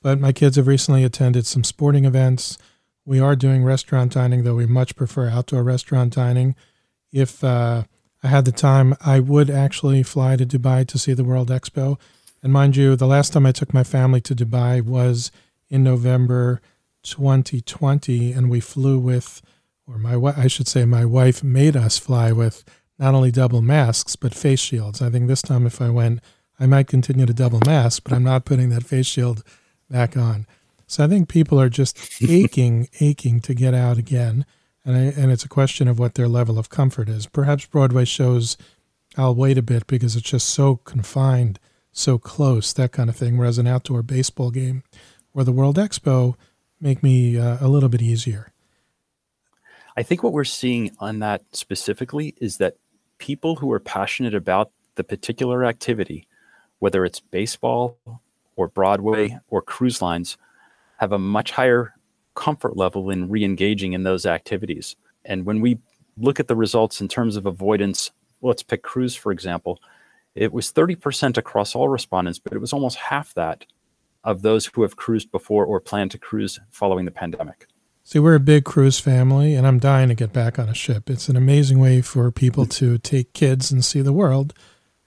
But 0.01 0.20
my 0.20 0.32
kids 0.32 0.56
have 0.56 0.68
recently 0.68 1.03
attended 1.03 1.46
some 1.46 1.63
sporting 1.63 2.06
events. 2.06 2.58
We 3.06 3.20
are 3.20 3.36
doing 3.36 3.63
restaurant 3.63 4.13
dining, 4.13 4.44
though 4.44 4.56
we 4.56 4.65
much 4.65 4.96
prefer 4.96 5.30
outdoor 5.30 5.63
restaurant 5.63 6.13
dining 6.13 6.56
if 7.13 7.43
uh, 7.43 7.84
I 8.22 8.27
had 8.27 8.43
the 8.43 8.51
time, 8.51 8.96
I 9.00 9.22
would 9.22 9.50
actually 9.50 10.03
fly 10.03 10.36
to 10.36 10.46
Dubai 10.46 10.86
to 10.88 10.98
see 10.98 11.13
the 11.13 11.24
World 11.24 11.50
Expo. 11.50 11.98
And 12.41 12.51
mind 12.51 12.75
you, 12.75 12.98
the 12.98 13.08
last 13.08 13.32
time 13.32 13.46
I 13.46 13.53
took 13.53 13.74
my 13.74 13.86
family 13.86 14.20
to 14.22 14.36
Dubai 14.36 14.82
was 14.82 15.32
in 15.70 15.84
November 15.84 16.60
2020, 17.03 18.34
and 18.34 18.50
we 18.50 18.60
flew 18.60 19.00
with 19.00 19.41
or 19.88 19.98
my 19.98 20.15
I 20.38 20.48
should 20.48 20.67
say, 20.67 20.86
my 20.86 21.05
wife 21.05 21.43
made 21.43 21.75
us 21.75 21.98
fly 21.98 22.32
with 22.32 22.63
not 22.98 23.13
only 23.13 23.32
double 23.32 23.62
masks 23.62 24.15
but 24.15 24.34
face 24.34 24.60
shields. 24.60 25.01
I 25.01 25.10
think 25.10 25.27
this 25.27 25.41
time, 25.41 25.65
if 25.65 25.82
I 25.82 25.89
went, 25.89 26.22
I 26.60 26.65
might 26.65 26.88
continue 26.88 27.25
to 27.25 27.34
double 27.34 27.60
mask, 27.65 28.03
but 28.03 28.13
I'm 28.13 28.24
not 28.24 28.46
putting 28.46 28.70
that 28.70 28.86
face 28.86 29.08
shield 29.08 29.43
back 29.89 30.15
on. 30.15 30.48
So 30.88 31.03
I 31.03 31.08
think 31.08 31.27
people 31.27 31.60
are 31.60 31.70
just 31.70 31.98
aching, 32.22 32.88
aching 33.00 33.41
to 33.41 33.53
get 33.53 33.74
out 33.74 33.98
again, 33.98 34.46
and 34.86 34.96
I, 34.96 35.00
and 35.20 35.32
it's 35.32 35.46
a 35.46 35.50
question 35.50 35.88
of 35.88 36.00
what 36.00 36.16
their 36.16 36.28
level 36.28 36.60
of 36.60 36.70
comfort 36.70 37.10
is. 37.10 37.25
Perhaps 37.28 37.66
Broadway 37.68 38.06
shows, 38.06 38.58
I'll 39.18 39.36
wait 39.36 39.58
a 39.58 39.62
bit 39.62 39.88
because 39.88 40.16
it's 40.16 40.30
just 40.30 40.50
so 40.50 40.78
confined, 40.78 41.60
so 41.92 42.18
close, 42.18 42.74
that 42.74 42.92
kind 42.92 43.10
of 43.10 43.16
thing. 43.16 43.38
Whereas 43.38 43.58
an 43.58 43.68
outdoor 43.68 44.04
baseball 44.04 44.52
game 44.52 44.84
or 45.34 45.44
the 45.44 45.52
World 45.52 45.78
Expo 45.78 46.36
make 46.82 47.02
me 47.02 47.38
uh, 47.38 47.58
a 47.62 47.68
little 47.68 47.90
bit 47.90 48.02
easier. 48.02 48.52
I 49.96 50.04
think 50.04 50.24
what 50.24 50.34
we're 50.34 50.44
seeing 50.44 50.92
on 51.00 51.20
that 51.20 51.44
specifically 51.52 52.34
is 52.42 52.58
that 52.58 52.78
people 53.20 53.58
who 53.58 53.72
are 53.72 53.80
passionate 53.80 54.34
about 54.34 54.72
the 54.96 55.04
particular 55.04 55.63
activity, 55.63 56.28
whether 56.80 57.06
it's 57.06 57.20
baseball 57.20 57.98
or 58.56 58.68
Broadway 58.68 59.40
or 59.48 59.62
cruise 59.62 60.02
lines, 60.02 60.38
have 60.98 61.12
a 61.12 61.20
much 61.20 61.52
higher 61.52 61.94
comfort 62.36 62.78
level 62.78 63.10
in 63.10 63.30
re 63.30 63.44
engaging 63.44 63.94
in 63.94 64.04
those 64.04 64.25
activities. 64.25 64.96
And 65.25 65.46
when 65.46 65.62
we 65.62 65.80
look 66.18 66.40
at 66.40 66.48
the 66.48 66.56
results 66.56 67.02
in 67.02 67.08
terms 67.08 67.36
of 67.36 67.46
avoidance, 67.46 68.12
let's 68.42 68.63
pick 68.63 68.84
cruise, 68.84 69.16
for 69.16 69.32
example, 69.32 69.80
it 70.36 70.52
was 70.52 70.72
30% 70.72 71.38
across 71.38 71.75
all 71.75 71.90
respondents, 71.90 72.40
but 72.40 72.54
it 72.54 72.60
was 72.60 72.74
almost 72.74 72.98
half 72.98 73.34
that 73.36 73.66
of 74.24 74.42
those 74.42 74.66
who 74.68 74.82
have 74.82 74.96
cruised 74.96 75.32
before 75.32 75.66
or 75.66 75.80
plan 75.80 76.10
to 76.10 76.18
cruise 76.18 76.60
following 76.72 77.06
the 77.06 77.12
pandemic. 77.12 77.68
See, 78.06 78.20
we're 78.20 78.36
a 78.36 78.40
big 78.40 78.66
cruise 78.66 79.00
family, 79.00 79.56
and 79.56 79.66
I'm 79.66 79.80
dying 79.80 80.10
to 80.10 80.16
get 80.16 80.34
back 80.34 80.60
on 80.60 80.68
a 80.68 80.74
ship. 80.74 81.10
It's 81.10 81.30
an 81.30 81.38
amazing 81.38 81.80
way 81.80 82.02
for 82.02 82.32
people 82.32 82.66
to 82.66 82.98
take 82.98 83.34
kids 83.34 83.72
and 83.72 83.84
see 83.84 84.02
the 84.02 84.12
world. 84.12 84.54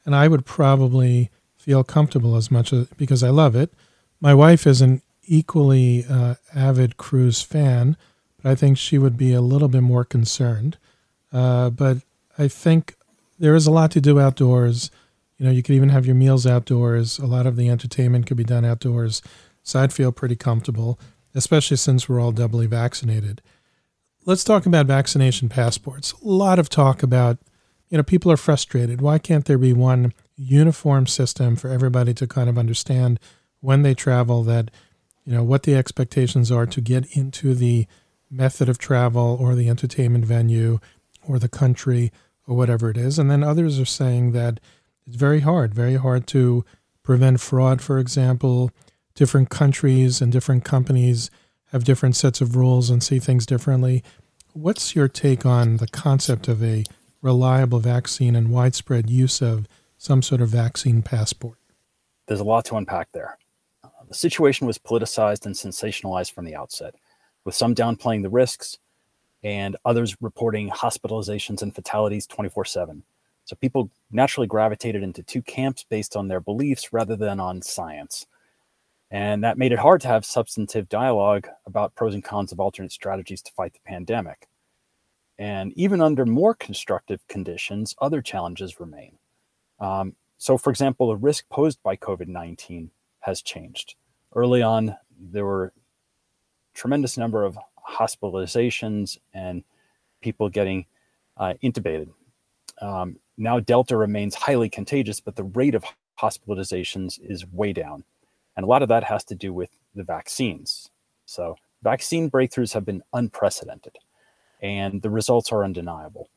And 0.06 0.14
I 0.14 0.28
would 0.28 0.46
probably 0.46 1.30
feel 1.56 1.84
comfortable 1.84 2.36
as 2.36 2.50
much 2.50 2.72
as 2.72 2.86
because 2.96 3.22
I 3.22 3.30
love 3.30 3.54
it. 3.54 3.74
My 4.20 4.32
wife 4.32 4.66
is 4.66 4.80
an 4.80 5.02
equally 5.26 6.04
uh, 6.08 6.36
avid 6.54 6.96
cruise 6.96 7.42
fan, 7.42 7.96
but 8.42 8.50
I 8.50 8.54
think 8.54 8.78
she 8.78 8.98
would 8.98 9.16
be 9.16 9.32
a 9.32 9.40
little 9.40 9.68
bit 9.68 9.82
more 9.82 10.04
concerned. 10.04 10.78
Uh, 11.32 11.70
but 11.70 11.98
I 12.38 12.48
think 12.48 12.94
there 13.38 13.54
is 13.54 13.66
a 13.66 13.72
lot 13.72 13.90
to 13.92 14.00
do 14.00 14.20
outdoors. 14.20 14.90
You 15.38 15.46
know, 15.46 15.52
you 15.52 15.62
could 15.62 15.74
even 15.74 15.90
have 15.90 16.06
your 16.06 16.14
meals 16.14 16.46
outdoors. 16.46 17.18
A 17.18 17.26
lot 17.26 17.46
of 17.46 17.56
the 17.56 17.68
entertainment 17.68 18.26
could 18.26 18.36
be 18.36 18.44
done 18.44 18.64
outdoors. 18.64 19.20
So 19.62 19.80
I'd 19.80 19.92
feel 19.92 20.12
pretty 20.12 20.36
comfortable 20.36 20.98
especially 21.36 21.76
since 21.76 22.08
we're 22.08 22.18
all 22.18 22.32
doubly 22.32 22.66
vaccinated. 22.66 23.42
Let's 24.24 24.42
talk 24.42 24.66
about 24.66 24.86
vaccination 24.86 25.48
passports. 25.48 26.12
A 26.14 26.26
lot 26.26 26.58
of 26.58 26.68
talk 26.68 27.02
about, 27.02 27.38
you 27.90 27.98
know, 27.98 28.02
people 28.02 28.32
are 28.32 28.38
frustrated. 28.38 29.00
Why 29.00 29.18
can't 29.18 29.44
there 29.44 29.58
be 29.58 29.74
one 29.74 30.14
uniform 30.34 31.06
system 31.06 31.54
for 31.54 31.68
everybody 31.68 32.14
to 32.14 32.26
kind 32.26 32.48
of 32.48 32.58
understand 32.58 33.20
when 33.60 33.82
they 33.82 33.94
travel 33.94 34.42
that, 34.44 34.70
you 35.26 35.32
know, 35.32 35.42
what 35.42 35.64
the 35.64 35.74
expectations 35.74 36.52
are 36.52 36.66
to 36.66 36.80
get 36.80 37.16
into 37.16 37.52
the 37.54 37.86
method 38.30 38.68
of 38.68 38.78
travel 38.78 39.36
or 39.40 39.54
the 39.54 39.68
entertainment 39.68 40.24
venue 40.24 40.78
or 41.26 41.38
the 41.38 41.48
country 41.48 42.12
or 42.46 42.56
whatever 42.56 42.88
it 42.88 42.96
is. 42.96 43.18
And 43.18 43.30
then 43.30 43.42
others 43.42 43.80
are 43.80 43.84
saying 43.84 44.32
that 44.32 44.60
it's 45.06 45.16
very 45.16 45.40
hard, 45.40 45.74
very 45.74 45.96
hard 45.96 46.26
to 46.28 46.64
prevent 47.02 47.40
fraud, 47.40 47.82
for 47.82 47.98
example, 47.98 48.70
different 49.14 49.50
countries 49.50 50.20
and 50.20 50.30
different 50.32 50.64
companies 50.64 51.30
have 51.72 51.84
different 51.84 52.14
sets 52.14 52.40
of 52.40 52.54
rules 52.54 52.88
and 52.88 53.02
see 53.02 53.18
things 53.18 53.46
differently. 53.46 54.04
What's 54.52 54.94
your 54.94 55.08
take 55.08 55.44
on 55.44 55.78
the 55.78 55.88
concept 55.88 56.48
of 56.48 56.62
a 56.62 56.84
reliable 57.20 57.80
vaccine 57.80 58.36
and 58.36 58.50
widespread 58.50 59.10
use 59.10 59.42
of 59.42 59.66
some 59.98 60.22
sort 60.22 60.40
of 60.40 60.48
vaccine 60.50 61.02
passport? 61.02 61.58
There's 62.26 62.40
a 62.40 62.44
lot 62.44 62.64
to 62.66 62.76
unpack 62.76 63.10
there. 63.12 63.38
The 64.08 64.14
situation 64.14 64.66
was 64.66 64.78
politicized 64.78 65.46
and 65.46 65.54
sensationalized 65.54 66.32
from 66.32 66.44
the 66.44 66.54
outset, 66.54 66.94
with 67.44 67.54
some 67.54 67.74
downplaying 67.74 68.22
the 68.22 68.30
risks 68.30 68.78
and 69.42 69.76
others 69.84 70.16
reporting 70.20 70.70
hospitalizations 70.70 71.62
and 71.62 71.74
fatalities 71.74 72.26
24 72.26 72.64
7. 72.64 73.02
So 73.44 73.56
people 73.56 73.90
naturally 74.10 74.46
gravitated 74.48 75.02
into 75.02 75.22
two 75.22 75.42
camps 75.42 75.84
based 75.88 76.16
on 76.16 76.28
their 76.28 76.40
beliefs 76.40 76.92
rather 76.92 77.14
than 77.14 77.38
on 77.38 77.62
science. 77.62 78.26
And 79.10 79.44
that 79.44 79.58
made 79.58 79.70
it 79.70 79.78
hard 79.78 80.00
to 80.00 80.08
have 80.08 80.24
substantive 80.24 80.88
dialogue 80.88 81.46
about 81.64 81.94
pros 81.94 82.14
and 82.14 82.24
cons 82.24 82.50
of 82.50 82.58
alternate 82.58 82.90
strategies 82.90 83.42
to 83.42 83.52
fight 83.52 83.72
the 83.72 83.78
pandemic. 83.86 84.48
And 85.38 85.72
even 85.74 86.00
under 86.00 86.26
more 86.26 86.54
constructive 86.54 87.26
conditions, 87.28 87.94
other 88.00 88.20
challenges 88.20 88.80
remain. 88.80 89.18
Um, 89.78 90.16
so, 90.38 90.58
for 90.58 90.70
example, 90.70 91.08
the 91.08 91.16
risk 91.16 91.48
posed 91.48 91.80
by 91.82 91.96
COVID 91.96 92.26
19 92.26 92.90
has 93.26 93.42
changed. 93.42 93.96
Early 94.34 94.62
on, 94.62 94.96
there 95.18 95.44
were 95.44 95.72
tremendous 96.74 97.18
number 97.18 97.44
of 97.44 97.58
hospitalizations 97.86 99.18
and 99.34 99.64
people 100.22 100.48
getting 100.48 100.86
uh, 101.36 101.54
intubated. 101.62 102.08
Um, 102.80 103.18
now, 103.36 103.58
Delta 103.58 103.96
remains 103.96 104.34
highly 104.36 104.68
contagious, 104.68 105.20
but 105.20 105.34
the 105.34 105.44
rate 105.44 105.74
of 105.74 105.84
hospitalizations 106.20 107.18
is 107.20 107.44
way 107.46 107.72
down. 107.72 108.04
And 108.56 108.64
a 108.64 108.68
lot 108.68 108.82
of 108.82 108.88
that 108.88 109.04
has 109.04 109.24
to 109.24 109.34
do 109.34 109.52
with 109.52 109.70
the 109.94 110.04
vaccines. 110.04 110.90
So, 111.26 111.56
vaccine 111.82 112.30
breakthroughs 112.30 112.72
have 112.74 112.84
been 112.84 113.02
unprecedented, 113.12 113.98
and 114.62 115.02
the 115.02 115.10
results 115.10 115.50
are 115.52 115.64
undeniable. 115.64 116.30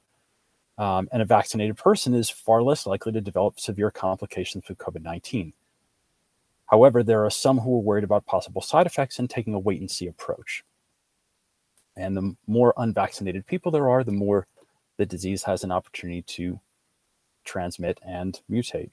Um, 0.77 1.07
and 1.11 1.21
a 1.21 1.25
vaccinated 1.25 1.77
person 1.77 2.13
is 2.13 2.29
far 2.29 2.63
less 2.63 2.85
likely 2.87 3.11
to 3.11 3.21
develop 3.21 3.59
severe 3.59 3.91
complications 3.91 4.67
with 4.67 4.77
COVID 4.77 5.03
19. 5.03 5.53
However, 6.69 7.01
there 7.01 7.25
are 7.25 7.31
some 7.31 7.59
who 7.59 7.75
are 7.75 7.81
worried 7.81 8.03
about 8.03 8.25
possible 8.25 8.61
side 8.61 8.85
effects 8.85 9.17
and 9.17 9.29
taking 9.29 9.53
a 9.55 9.59
wait 9.59 9.81
and 9.81 9.89
see 9.89 10.07
approach. 10.07 10.63
And 11.97 12.15
the 12.15 12.35
more 12.47 12.73
unvaccinated 12.77 13.47
people 13.47 13.71
there 13.71 13.89
are, 13.89 14.03
the 14.03 14.11
more 14.11 14.47
the 14.97 15.05
disease 15.05 15.43
has 15.43 15.63
an 15.63 15.71
opportunity 15.71 16.21
to 16.21 16.59
transmit 17.43 17.99
and 18.05 18.39
mutate. 18.49 18.91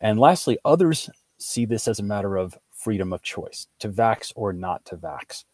And 0.00 0.18
lastly, 0.18 0.58
others 0.64 1.08
see 1.38 1.64
this 1.64 1.86
as 1.86 2.00
a 2.00 2.04
matter 2.04 2.36
of 2.36 2.58
freedom 2.72 3.12
of 3.12 3.22
choice 3.22 3.68
to 3.78 3.88
vax 3.88 4.32
or 4.34 4.52
not 4.52 4.84
to 4.86 4.96
vax. 4.96 5.44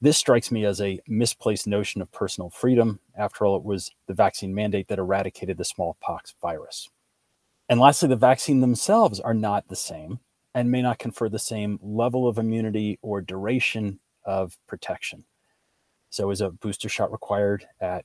This 0.00 0.18
strikes 0.18 0.52
me 0.52 0.64
as 0.66 0.80
a 0.80 1.00
misplaced 1.08 1.66
notion 1.66 2.02
of 2.02 2.12
personal 2.12 2.50
freedom. 2.50 3.00
After 3.16 3.46
all, 3.46 3.56
it 3.56 3.64
was 3.64 3.90
the 4.06 4.14
vaccine 4.14 4.54
mandate 4.54 4.88
that 4.88 4.98
eradicated 4.98 5.56
the 5.56 5.64
smallpox 5.64 6.34
virus. 6.40 6.90
And 7.68 7.80
lastly, 7.80 8.08
the 8.08 8.16
vaccine 8.16 8.60
themselves 8.60 9.18
are 9.18 9.34
not 9.34 9.66
the 9.68 9.76
same 9.76 10.20
and 10.58 10.72
may 10.72 10.82
not 10.82 10.98
confer 10.98 11.28
the 11.28 11.38
same 11.38 11.78
level 11.80 12.26
of 12.26 12.36
immunity 12.36 12.98
or 13.00 13.20
duration 13.20 14.00
of 14.24 14.58
protection. 14.66 15.24
So, 16.10 16.30
is 16.30 16.40
a 16.40 16.50
booster 16.50 16.88
shot 16.88 17.12
required 17.12 17.64
at 17.80 18.04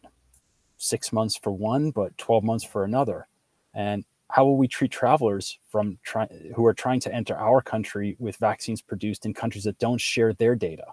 six 0.78 1.12
months 1.12 1.36
for 1.36 1.52
one, 1.52 1.90
but 1.90 2.16
12 2.20 2.44
months 2.44 2.64
for 2.64 2.84
another? 2.84 3.28
And 3.74 4.06
how 4.30 4.46
will 4.46 4.58
we 4.58 4.68
treat 4.68 4.92
travelers 4.92 5.58
from 5.70 5.98
try, 6.04 6.28
who 6.56 6.64
are 6.68 6.76
trying 6.76 7.00
to 7.00 7.14
enter 7.14 7.36
our 7.36 7.60
country 7.60 8.16
with 8.20 8.36
vaccines 8.38 8.84
produced 8.84 9.26
in 9.26 9.34
countries 9.34 9.64
that 9.64 9.80
don't 9.80 10.00
share 10.00 10.34
their 10.34 10.56
data? 10.56 10.86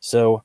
So 0.00 0.42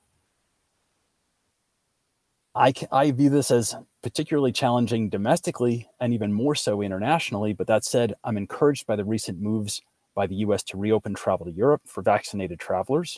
I, 2.55 2.73
I 2.91 3.11
view 3.11 3.29
this 3.29 3.49
as 3.49 3.75
particularly 4.03 4.51
challenging 4.51 5.09
domestically 5.09 5.89
and 5.99 6.13
even 6.13 6.31
more 6.31 6.55
so 6.55 6.81
internationally. 6.81 7.53
But 7.53 7.67
that 7.67 7.83
said, 7.83 8.13
I'm 8.23 8.37
encouraged 8.37 8.85
by 8.85 8.95
the 8.95 9.05
recent 9.05 9.41
moves 9.41 9.81
by 10.15 10.27
the 10.27 10.35
US 10.35 10.61
to 10.63 10.77
reopen 10.77 11.15
travel 11.15 11.45
to 11.45 11.51
Europe 11.51 11.81
for 11.87 12.03
vaccinated 12.03 12.59
travelers, 12.59 13.17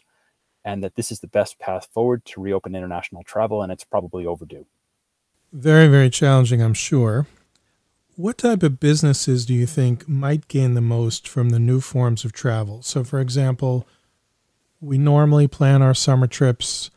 and 0.63 0.81
that 0.83 0.95
this 0.95 1.11
is 1.11 1.19
the 1.19 1.27
best 1.27 1.59
path 1.59 1.89
forward 1.91 2.23
to 2.25 2.41
reopen 2.41 2.75
international 2.75 3.23
travel, 3.23 3.61
and 3.61 3.71
it's 3.71 3.83
probably 3.83 4.25
overdue. 4.25 4.65
Very, 5.51 5.87
very 5.87 6.09
challenging, 6.09 6.61
I'm 6.61 6.73
sure. 6.73 7.27
What 8.15 8.37
type 8.37 8.63
of 8.63 8.79
businesses 8.79 9.45
do 9.45 9.53
you 9.53 9.65
think 9.65 10.07
might 10.07 10.47
gain 10.47 10.73
the 10.73 10.81
most 10.81 11.27
from 11.27 11.49
the 11.49 11.59
new 11.59 11.81
forms 11.81 12.23
of 12.23 12.31
travel? 12.31 12.81
So, 12.81 13.03
for 13.03 13.19
example, 13.19 13.85
we 14.79 14.97
normally 14.97 15.47
plan 15.49 15.81
our 15.81 15.93
summer 15.93 16.27
trips 16.27 16.91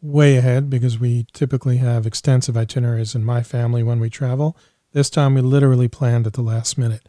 way 0.00 0.36
ahead 0.36 0.70
because 0.70 0.98
we 0.98 1.26
typically 1.32 1.78
have 1.78 2.06
extensive 2.06 2.56
itineraries 2.56 3.14
in 3.14 3.24
my 3.24 3.42
family 3.42 3.82
when 3.82 4.00
we 4.00 4.10
travel. 4.10 4.56
This 4.92 5.10
time 5.10 5.34
we 5.34 5.40
literally 5.40 5.88
planned 5.88 6.26
at 6.26 6.34
the 6.34 6.42
last 6.42 6.78
minute. 6.78 7.08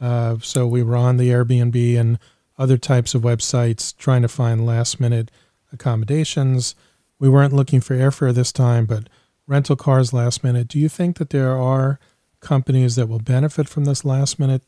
Uh, 0.00 0.38
so 0.40 0.66
we 0.66 0.82
were 0.82 0.96
on 0.96 1.16
the 1.16 1.28
Airbnb 1.28 1.98
and 1.98 2.18
other 2.58 2.78
types 2.78 3.14
of 3.14 3.22
websites 3.22 3.96
trying 3.96 4.22
to 4.22 4.28
find 4.28 4.66
last 4.66 4.98
minute 4.98 5.30
accommodations. 5.72 6.74
We 7.18 7.28
weren't 7.28 7.52
looking 7.52 7.80
for 7.80 7.94
airfare 7.94 8.34
this 8.34 8.52
time, 8.52 8.86
but 8.86 9.08
rental 9.46 9.76
cars 9.76 10.12
last 10.12 10.42
minute. 10.42 10.68
Do 10.68 10.78
you 10.78 10.88
think 10.88 11.18
that 11.18 11.30
there 11.30 11.56
are 11.56 11.98
companies 12.40 12.96
that 12.96 13.08
will 13.08 13.18
benefit 13.18 13.68
from 13.68 13.84
this 13.84 14.04
last 14.04 14.38
minute 14.38 14.62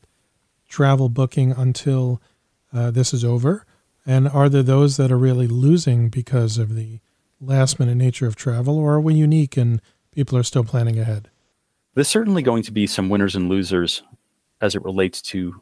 travel 0.68 1.08
booking 1.08 1.52
until 1.52 2.20
uh, 2.72 2.90
this 2.90 3.14
is 3.14 3.24
over? 3.24 3.64
And 4.04 4.28
are 4.28 4.48
there 4.48 4.62
those 4.62 4.96
that 4.96 5.12
are 5.12 5.18
really 5.18 5.46
losing 5.46 6.08
because 6.08 6.58
of 6.58 6.74
the 6.74 7.00
last 7.42 7.78
minute 7.80 7.96
nature 7.96 8.26
of 8.26 8.36
travel, 8.36 8.78
or 8.78 8.94
are 8.94 9.00
we 9.00 9.14
unique 9.14 9.56
and 9.56 9.82
people 10.12 10.38
are 10.38 10.42
still 10.42 10.64
planning 10.64 10.98
ahead? 10.98 11.28
There's 11.94 12.08
certainly 12.08 12.42
going 12.42 12.62
to 12.62 12.72
be 12.72 12.86
some 12.86 13.08
winners 13.08 13.36
and 13.36 13.48
losers 13.48 14.02
as 14.60 14.74
it 14.74 14.84
relates 14.84 15.20
to 15.22 15.60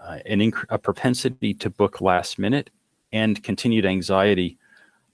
uh, 0.00 0.18
an 0.24 0.38
inc- 0.38 0.64
a 0.70 0.78
propensity 0.78 1.52
to 1.54 1.68
book 1.68 2.00
last 2.00 2.38
minute 2.38 2.70
and 3.12 3.42
continued 3.42 3.84
anxiety 3.84 4.56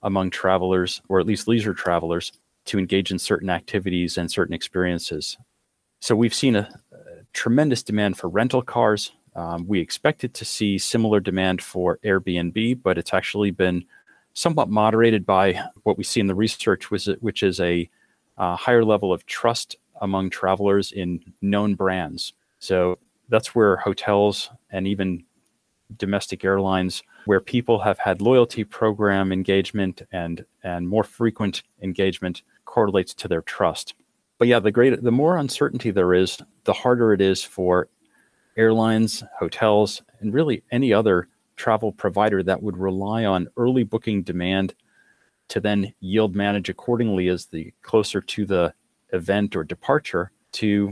among 0.03 0.29
travelers, 0.29 1.01
or 1.09 1.19
at 1.19 1.25
least 1.25 1.47
leisure 1.47 1.73
travelers, 1.73 2.31
to 2.65 2.77
engage 2.77 3.11
in 3.11 3.17
certain 3.19 3.49
activities 3.49 4.17
and 4.17 4.31
certain 4.31 4.53
experiences. 4.53 5.37
So 5.99 6.15
we've 6.15 6.33
seen 6.33 6.55
a, 6.55 6.69
a 6.91 7.23
tremendous 7.33 7.81
demand 7.81 8.17
for 8.17 8.29
rental 8.29 8.61
cars. 8.61 9.11
Um, 9.35 9.67
we 9.67 9.79
expected 9.79 10.33
to 10.35 10.45
see 10.45 10.77
similar 10.77 11.19
demand 11.19 11.61
for 11.61 11.97
Airbnb, 12.05 12.83
but 12.83 12.97
it's 12.97 13.13
actually 13.13 13.51
been 13.51 13.83
somewhat 14.37 14.69
moderated 14.69 15.25
by 15.25 15.59
what 15.81 15.97
we 15.97 16.03
see 16.03 16.19
in 16.19 16.27
the 16.27 16.35
research, 16.35 16.91
which 16.91 17.41
is 17.41 17.59
a 17.59 17.89
uh, 18.37 18.55
higher 18.55 18.85
level 18.85 19.11
of 19.11 19.25
trust 19.25 19.77
among 19.99 20.29
travelers 20.29 20.91
in 20.91 21.19
known 21.41 21.73
brands. 21.73 22.33
So 22.59 22.99
that's 23.29 23.55
where 23.55 23.77
hotels 23.77 24.51
and 24.69 24.85
even 24.85 25.23
domestic 25.97 26.45
airlines 26.45 27.01
where 27.25 27.39
people 27.39 27.79
have 27.79 27.97
had 27.97 28.21
loyalty 28.21 28.63
program 28.63 29.31
engagement 29.31 30.03
and 30.11 30.45
and 30.63 30.87
more 30.87 31.03
frequent 31.03 31.63
engagement 31.81 32.43
correlates 32.65 33.15
to 33.15 33.27
their 33.27 33.41
trust. 33.41 33.95
But 34.37 34.47
yeah, 34.49 34.59
the 34.59 34.71
greater 34.71 34.97
the 34.97 35.11
more 35.11 35.37
uncertainty 35.37 35.89
there 35.89 36.13
is, 36.13 36.37
the 36.65 36.73
harder 36.73 37.11
it 37.11 37.21
is 37.21 37.43
for 37.43 37.89
airlines, 38.55 39.23
hotels, 39.39 40.03
and 40.19 40.31
really 40.31 40.61
any 40.69 40.93
other 40.93 41.27
travel 41.57 41.91
provider 41.91 42.41
that 42.43 42.63
would 42.63 42.77
rely 42.77 43.25
on 43.25 43.47
early 43.57 43.83
booking 43.83 44.23
demand 44.23 44.73
to 45.49 45.59
then 45.59 45.93
yield 45.99 46.35
manage 46.35 46.69
accordingly 46.69 47.27
as 47.27 47.47
the 47.47 47.73
closer 47.81 48.21
to 48.21 48.45
the 48.45 48.73
event 49.13 49.55
or 49.55 49.63
departure 49.63 50.31
to 50.51 50.91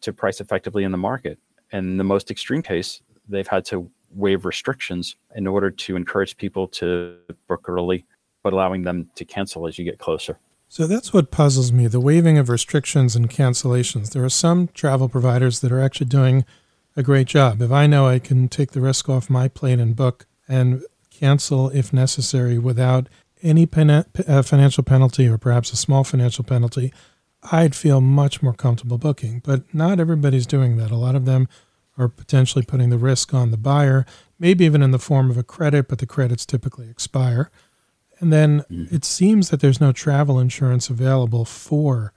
to, 0.00 0.12
price 0.12 0.40
effectively 0.40 0.84
in 0.84 0.92
the 0.92 0.98
market. 0.98 1.38
And 1.72 1.86
in 1.86 1.96
the 1.98 2.04
most 2.04 2.30
extreme 2.30 2.62
case, 2.62 3.02
they've 3.28 3.46
had 3.46 3.64
to 3.66 3.90
waive 4.10 4.44
restrictions 4.44 5.16
in 5.34 5.46
order 5.46 5.70
to 5.70 5.96
encourage 5.96 6.36
people 6.36 6.68
to 6.68 7.16
book 7.48 7.68
early, 7.68 8.06
but 8.42 8.52
allowing 8.52 8.82
them 8.82 9.10
to 9.16 9.24
cancel 9.24 9.66
as 9.66 9.78
you 9.78 9.84
get 9.84 9.98
closer. 9.98 10.38
So 10.68 10.86
that's 10.86 11.12
what 11.12 11.30
puzzles 11.30 11.72
me 11.72 11.86
the 11.86 12.00
waiving 12.00 12.38
of 12.38 12.48
restrictions 12.48 13.14
and 13.14 13.28
cancellations. 13.28 14.12
There 14.12 14.24
are 14.24 14.30
some 14.30 14.68
travel 14.68 15.08
providers 15.08 15.60
that 15.60 15.70
are 15.70 15.80
actually 15.80 16.06
doing 16.06 16.44
a 16.96 17.02
great 17.02 17.26
job. 17.26 17.60
If 17.60 17.72
I 17.72 17.86
know 17.86 18.06
I 18.06 18.18
can 18.18 18.48
take 18.48 18.72
the 18.72 18.80
risk 18.80 19.08
off 19.08 19.30
my 19.30 19.48
plate 19.48 19.78
and 19.78 19.96
book 19.96 20.26
and 20.48 20.82
cancel 21.10 21.70
if 21.70 21.92
necessary 21.92 22.58
without 22.58 23.08
any 23.42 23.66
pen- 23.66 23.90
uh, 23.90 24.42
financial 24.42 24.84
penalty 24.84 25.28
or 25.28 25.38
perhaps 25.38 25.72
a 25.72 25.76
small 25.76 26.04
financial 26.04 26.44
penalty, 26.44 26.92
I'd 27.52 27.74
feel 27.74 28.00
much 28.00 28.42
more 28.42 28.54
comfortable 28.54 28.98
booking. 28.98 29.42
But 29.44 29.62
not 29.74 30.00
everybody's 30.00 30.46
doing 30.46 30.76
that. 30.78 30.90
A 30.90 30.96
lot 30.96 31.14
of 31.14 31.24
them 31.24 31.48
are 31.98 32.08
potentially 32.08 32.64
putting 32.64 32.90
the 32.90 32.98
risk 32.98 33.34
on 33.34 33.50
the 33.50 33.56
buyer, 33.56 34.04
maybe 34.38 34.64
even 34.64 34.82
in 34.82 34.90
the 34.90 34.98
form 34.98 35.30
of 35.30 35.36
a 35.36 35.44
credit, 35.44 35.88
but 35.88 35.98
the 35.98 36.06
credits 36.06 36.46
typically 36.46 36.88
expire. 36.88 37.50
And 38.18 38.32
then 38.32 38.60
mm-hmm. 38.70 38.94
it 38.94 39.04
seems 39.04 39.50
that 39.50 39.60
there's 39.60 39.80
no 39.80 39.92
travel 39.92 40.38
insurance 40.38 40.88
available 40.88 41.44
for 41.44 42.12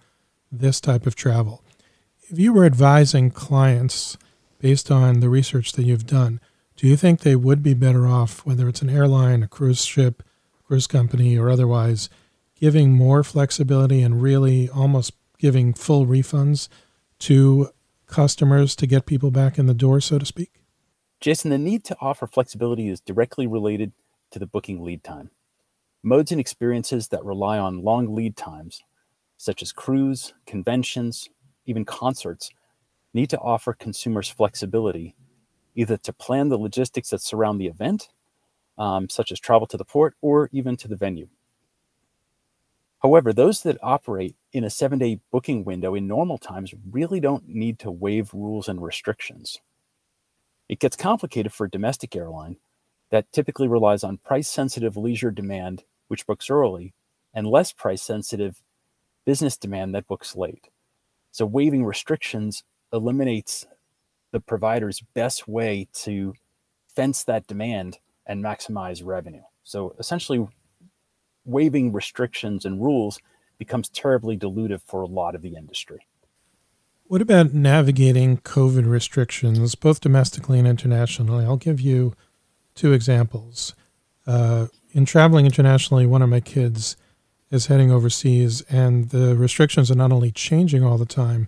this 0.52 0.80
type 0.80 1.06
of 1.06 1.16
travel. 1.16 1.64
If 2.30 2.40
you 2.40 2.54
were 2.54 2.66
advising 2.66 3.32
clients 3.32 4.18
based 4.60 4.92
on 4.92 5.20
the 5.20 5.30
research 5.30 5.74
that 5.74 5.84
you've 5.84 6.06
done, 6.06 6.40
do 6.76 6.88
you 6.88 6.96
think 6.96 7.22
they 7.22 7.36
would 7.36 7.64
be 7.64 7.74
better 7.74 8.08
off, 8.08 8.46
whether 8.46 8.68
it's 8.68 8.82
an 8.82 8.90
airline, 8.90 9.44
a 9.44 9.48
cruise 9.48 9.84
ship, 9.84 10.24
cruise 10.64 10.88
company, 10.88 11.38
or 11.38 11.50
otherwise, 11.50 12.10
giving 12.56 12.94
more 12.94 13.24
flexibility 13.24 14.02
and 14.02 14.22
really 14.22 14.70
almost 14.70 15.14
giving 15.38 15.74
full 15.74 16.06
refunds 16.06 16.68
to 17.20 17.70
customers 18.06 18.76
to 18.76 18.88
get 18.88 19.06
people 19.06 19.32
back 19.32 19.58
in 19.58 19.66
the 19.66 19.74
door, 19.74 20.00
so 20.02 20.20
to 20.20 20.26
speak? 20.26 20.62
Jason, 21.20 21.50
the 21.50 21.58
need 21.58 21.84
to 21.86 21.98
offer 22.00 22.28
flexibility 22.28 22.90
is 22.90 23.00
directly 23.00 23.48
related 23.48 23.92
to 24.32 24.40
the 24.40 24.46
booking 24.46 24.84
lead 24.84 25.04
time. 25.04 25.32
Modes 26.04 26.32
and 26.32 26.40
experiences 26.40 27.08
that 27.08 27.26
rely 27.26 27.58
on 27.58 27.84
long 27.84 28.14
lead 28.16 28.38
times, 28.38 28.82
such 29.38 29.62
as 29.62 29.72
cruise, 29.72 30.34
conventions, 30.46 31.28
even 31.66 31.86
concerts, 31.86 32.52
need 33.14 33.30
to 33.30 33.40
offer 33.40 33.74
consumers 33.74 34.30
flexibility, 34.30 35.16
either 35.76 35.98
to 35.98 36.14
plan 36.14 36.50
the 36.50 36.58
logistics 36.58 37.10
that 37.10 37.22
surround 37.22 37.60
the 37.60 37.68
event, 37.68 38.10
um, 38.78 39.10
such 39.10 39.32
as 39.32 39.40
travel 39.40 39.68
to 39.68 39.78
the 39.78 39.86
port, 39.86 40.16
or 40.22 40.50
even 40.52 40.78
to 40.78 40.88
the 40.88 40.96
venue. 40.96 41.28
However, 43.00 43.32
those 43.32 43.62
that 43.62 43.78
operate 43.84 44.36
in 44.54 44.64
a 44.64 44.70
seven 44.70 45.00
day 45.00 45.20
booking 45.32 45.64
window 45.64 45.94
in 45.96 46.08
normal 46.08 46.38
times 46.38 46.74
really 46.92 47.20
don't 47.20 47.48
need 47.48 47.80
to 47.80 47.92
waive 47.92 48.34
rules 48.34 48.68
and 48.68 48.82
restrictions. 48.82 49.60
It 50.68 50.80
gets 50.80 50.98
complicated 50.98 51.54
for 51.54 51.66
a 51.66 51.70
domestic 51.70 52.16
airline 52.16 52.58
that 53.10 53.32
typically 53.32 53.68
relies 53.68 54.04
on 54.04 54.18
price 54.18 54.50
sensitive 54.50 54.98
leisure 54.98 55.32
demand, 55.32 55.84
which 56.08 56.26
books 56.26 56.50
early, 56.50 56.94
and 57.34 57.48
less 57.48 57.72
price 57.72 58.02
sensitive 58.02 58.62
business 59.26 59.58
demand 59.58 59.94
that 59.96 60.08
books 60.08 60.36
late. 60.36 60.68
So, 61.32 61.46
waiving 61.46 61.86
restrictions 61.86 62.64
eliminates 62.92 63.66
the 64.32 64.40
provider's 64.40 65.02
best 65.14 65.48
way 65.48 65.88
to 65.94 66.34
fence 66.96 67.24
that 67.24 67.48
demand 67.48 68.00
and 68.26 68.44
maximize 68.44 69.06
revenue. 69.06 69.44
So, 69.64 69.96
essentially, 70.00 70.48
waiving 71.46 71.94
restrictions 71.94 72.66
and 72.66 72.82
rules 72.82 73.20
becomes 73.58 73.90
terribly 73.90 74.38
dilutive 74.38 74.82
for 74.86 75.02
a 75.02 75.08
lot 75.08 75.36
of 75.36 75.42
the 75.42 75.56
industry. 75.56 76.06
What 77.06 77.22
about 77.22 77.54
navigating 77.54 78.38
COVID 78.40 78.86
restrictions, 78.86 79.76
both 79.76 80.02
domestically 80.02 80.60
and 80.60 80.68
internationally? 80.68 81.46
I'll 81.46 81.56
give 81.56 81.80
you 81.80 82.14
two 82.76 82.92
examples. 82.92 83.74
Uh, 84.26 84.68
in 84.92 85.06
traveling 85.06 85.46
internationally, 85.46 86.06
one 86.06 86.22
of 86.22 86.30
my 86.30 86.42
kids 86.42 86.98
is 87.50 87.68
heading 87.68 87.92
overseas, 87.92 88.62
and 88.70 89.10
the 89.10 89.36
restrictions 89.38 89.90
are 89.90 89.96
not 89.96 90.12
only 90.12 90.32
changing 90.32 90.84
all 90.84 90.98
the 90.98 91.06
time. 91.06 91.48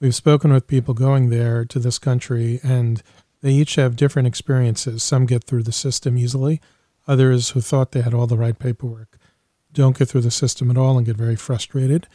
We've 0.00 0.14
spoken 0.14 0.52
with 0.52 0.66
people 0.66 0.94
going 0.94 1.28
there 1.28 1.64
to 1.66 1.78
this 1.78 1.98
country, 1.98 2.58
and 2.62 3.02
they 3.42 3.52
each 3.52 3.74
have 3.74 3.96
different 3.96 4.28
experiences. 4.28 5.02
Some 5.02 5.26
get 5.26 5.44
through 5.44 5.64
the 5.64 5.72
system 5.72 6.16
easily, 6.16 6.60
others 7.06 7.50
who 7.50 7.60
thought 7.60 7.92
they 7.92 8.00
had 8.00 8.14
all 8.14 8.26
the 8.26 8.38
right 8.38 8.58
paperwork 8.58 9.18
don't 9.72 9.96
get 9.96 10.08
through 10.08 10.22
the 10.22 10.30
system 10.30 10.70
at 10.70 10.76
all 10.76 10.96
and 10.96 11.06
get 11.06 11.16
very 11.16 11.36
frustrated. 11.36 12.08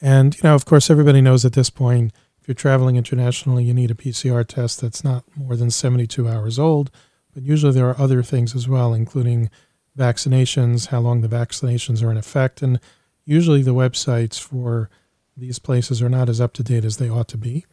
And, 0.00 0.34
you 0.34 0.40
know, 0.42 0.54
of 0.54 0.64
course, 0.64 0.90
everybody 0.90 1.20
knows 1.20 1.44
at 1.44 1.52
this 1.52 1.70
point, 1.70 2.12
if 2.40 2.48
you're 2.48 2.54
traveling 2.54 2.96
internationally, 2.96 3.64
you 3.64 3.74
need 3.74 3.90
a 3.90 3.94
PCR 3.94 4.46
test 4.46 4.80
that's 4.80 5.04
not 5.04 5.24
more 5.36 5.54
than 5.54 5.70
72 5.70 6.28
hours 6.28 6.58
old. 6.58 6.90
But 7.34 7.42
usually 7.42 7.72
there 7.72 7.88
are 7.88 8.00
other 8.00 8.22
things 8.22 8.54
as 8.56 8.66
well, 8.68 8.94
including 8.94 9.50
vaccinations, 9.96 10.88
how 10.88 11.00
long 11.00 11.20
the 11.20 11.28
vaccinations 11.28 12.02
are 12.02 12.10
in 12.10 12.16
effect. 12.16 12.62
And 12.62 12.80
usually 13.24 13.62
the 13.62 13.74
websites 13.74 14.40
for 14.40 14.88
these 15.38 15.58
places 15.58 16.02
are 16.02 16.08
not 16.08 16.28
as 16.28 16.40
up 16.40 16.52
to 16.54 16.62
date 16.62 16.84
as 16.84 16.96
they 16.96 17.08
ought 17.08 17.28
to 17.28 17.38
be. 17.38 17.64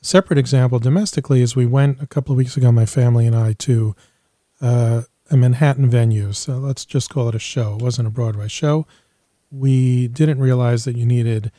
A 0.00 0.04
separate 0.04 0.38
example 0.38 0.78
domestically 0.78 1.42
is 1.42 1.56
we 1.56 1.66
went 1.66 2.02
a 2.02 2.06
couple 2.06 2.32
of 2.32 2.36
weeks 2.36 2.56
ago, 2.56 2.70
my 2.70 2.86
family 2.86 3.26
and 3.26 3.36
I, 3.36 3.52
to 3.54 3.94
uh, 4.60 5.02
a 5.30 5.36
Manhattan 5.36 5.88
venue. 5.88 6.32
So 6.32 6.58
let's 6.58 6.84
just 6.84 7.10
call 7.10 7.28
it 7.28 7.34
a 7.34 7.40
show. 7.40 7.76
It 7.76 7.82
wasn't 7.82 8.08
a 8.08 8.10
Broadway 8.10 8.48
show. 8.48 8.86
We 9.50 10.08
didn't 10.08 10.40
realize 10.40 10.84
that 10.84 10.96
you 10.96 11.06
needed 11.06 11.50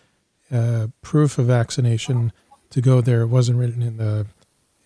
uh, 0.51 0.87
proof 1.01 1.37
of 1.37 1.47
vaccination 1.47 2.31
to 2.69 2.81
go 2.81 3.01
there. 3.01 3.21
It 3.21 3.27
wasn't 3.27 3.59
written 3.59 3.81
in 3.81 3.97
the 3.97 4.27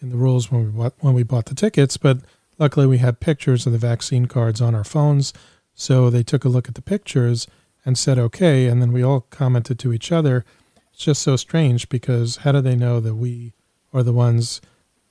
in 0.02 0.10
the 0.10 0.18
rules 0.18 0.52
when 0.52 0.66
we 0.66 0.70
bought, 0.70 0.94
when 1.00 1.14
we 1.14 1.24
bought 1.24 1.46
the 1.46 1.56
tickets, 1.56 1.96
but 1.96 2.18
luckily 2.60 2.86
we 2.86 2.98
had 2.98 3.22
pictures 3.22 3.66
of 3.66 3.72
the 3.72 3.78
vaccine 3.78 4.26
cards 4.26 4.60
on 4.60 4.76
our 4.76 4.84
phones. 4.84 5.32
So 5.74 6.10
they 6.10 6.24
took 6.24 6.44
a 6.44 6.50
look 6.50 6.68
at 6.68 6.76
the 6.76 6.82
pictures 6.82 7.48
and 7.86 7.98
said 7.98 8.18
okay, 8.18 8.68
and 8.68 8.82
then 8.82 8.92
we 8.92 9.04
all 9.04 9.22
commented 9.22 9.80
to 9.80 9.94
each 9.94 10.12
other. 10.12 10.46
It's 10.94 11.04
just 11.04 11.22
so 11.22 11.36
strange 11.36 11.90
because 11.90 12.38
how 12.38 12.52
do 12.52 12.62
they 12.62 12.76
know 12.76 13.00
that 13.00 13.16
we 13.16 13.54
are 13.94 14.04
the 14.04 14.14
ones 14.14 14.62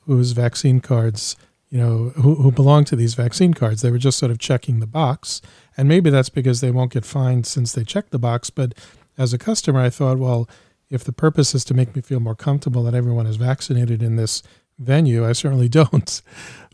whose 0.06 0.32
vaccine 0.32 0.80
cards 0.80 1.36
you 1.72 1.78
know, 1.78 2.10
who, 2.16 2.34
who 2.34 2.52
belong 2.52 2.84
to 2.84 2.94
these 2.94 3.14
vaccine 3.14 3.54
cards. 3.54 3.80
They 3.80 3.90
were 3.90 3.96
just 3.96 4.18
sort 4.18 4.30
of 4.30 4.38
checking 4.38 4.78
the 4.78 4.86
box. 4.86 5.40
And 5.74 5.88
maybe 5.88 6.10
that's 6.10 6.28
because 6.28 6.60
they 6.60 6.70
won't 6.70 6.92
get 6.92 7.06
fined 7.06 7.46
since 7.46 7.72
they 7.72 7.82
checked 7.82 8.10
the 8.10 8.18
box. 8.18 8.50
But 8.50 8.74
as 9.16 9.32
a 9.32 9.38
customer, 9.38 9.80
I 9.80 9.88
thought, 9.88 10.18
well, 10.18 10.46
if 10.90 11.02
the 11.02 11.14
purpose 11.14 11.54
is 11.54 11.64
to 11.64 11.74
make 11.74 11.96
me 11.96 12.02
feel 12.02 12.20
more 12.20 12.34
comfortable 12.34 12.82
that 12.82 12.94
everyone 12.94 13.26
is 13.26 13.36
vaccinated 13.36 14.02
in 14.02 14.16
this 14.16 14.42
venue, 14.78 15.26
I 15.26 15.32
certainly 15.32 15.68
don't. 15.70 16.20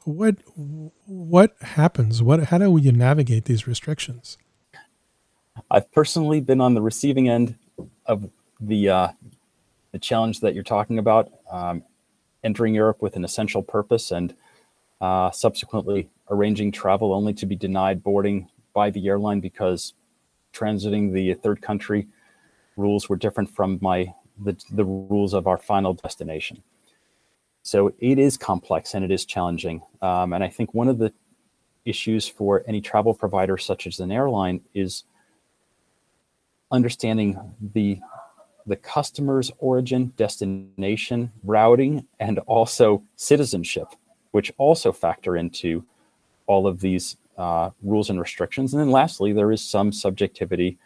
What 0.03 0.37
what 1.07 1.55
happens? 1.61 2.21
What 2.21 2.45
how 2.45 2.59
do 2.59 2.77
you 2.79 2.91
navigate 2.91 3.45
these 3.45 3.69
restrictions? 3.69 4.37
I've 5.71 5.91
personally 5.93 6.41
been 6.41 6.61
on 6.61 6.75
the 6.75 6.83
receiving 6.83 7.29
end 7.29 7.57
of 8.07 8.31
the 8.61 8.89
uh, 8.89 9.09
the 9.93 9.99
challenge 9.99 10.41
that 10.41 10.55
you're 10.55 10.65
talking 10.65 10.99
about, 10.99 11.31
um, 11.51 11.83
entering 12.45 12.75
Europe 12.75 13.01
with 13.01 13.17
an 13.17 13.25
essential 13.25 13.63
purpose 13.63 14.11
and 14.11 14.35
uh, 15.01 15.31
subsequently 15.31 16.11
arranging 16.31 16.71
travel 16.71 17.13
only 17.13 17.33
to 17.35 17.47
be 17.47 17.57
denied 17.57 18.03
boarding 18.03 18.49
by 18.75 18.91
the 18.91 19.09
airline 19.09 19.41
because 19.41 19.95
transiting 20.53 21.13
the 21.13 21.35
third 21.35 21.63
country 21.63 22.07
rules 22.77 23.09
were 23.09 23.17
different 23.17 23.51
from 23.51 23.79
my 23.81 24.13
the, 24.45 24.57
the 24.71 24.85
rules 24.85 25.35
of 25.35 25.47
our 25.47 25.59
final 25.59 25.95
destination. 25.95 26.63
So 27.63 27.93
it 27.99 28.19
is 28.19 28.37
complex 28.37 28.95
and 28.95 29.05
it 29.05 29.11
is 29.11 29.25
challenging. 29.25 29.83
Um, 30.01 30.33
and 30.33 30.45
I 30.45 30.49
think 30.49 30.75
one 30.75 30.89
of 30.89 30.99
the 30.99 31.13
issues 31.85 32.29
for 32.29 32.63
any 32.67 32.81
travel 32.81 33.15
provider, 33.15 33.59
such 33.59 33.87
as 33.87 33.99
an 34.01 34.13
airline, 34.13 34.61
is 34.75 35.05
understanding 36.71 37.39
the 37.75 37.99
the 38.67 38.77
customer's 38.77 39.51
origin, 39.61 40.13
destination, 40.19 41.33
routing, 41.43 42.07
and 42.21 42.39
also 42.41 43.03
citizenship, 43.17 43.89
which 44.33 44.53
also 44.59 44.93
factor 44.93 45.39
into 45.39 45.83
all 46.47 46.67
of 46.67 46.81
these 46.81 47.17
uh, 47.39 47.71
rules 47.83 48.11
and 48.11 48.21
restrictions. 48.21 48.75
And 48.75 48.81
then 48.81 48.91
lastly, 48.91 49.33
there 49.33 49.53
is 49.53 49.63
some 49.63 49.91
subjectivity 49.91 50.77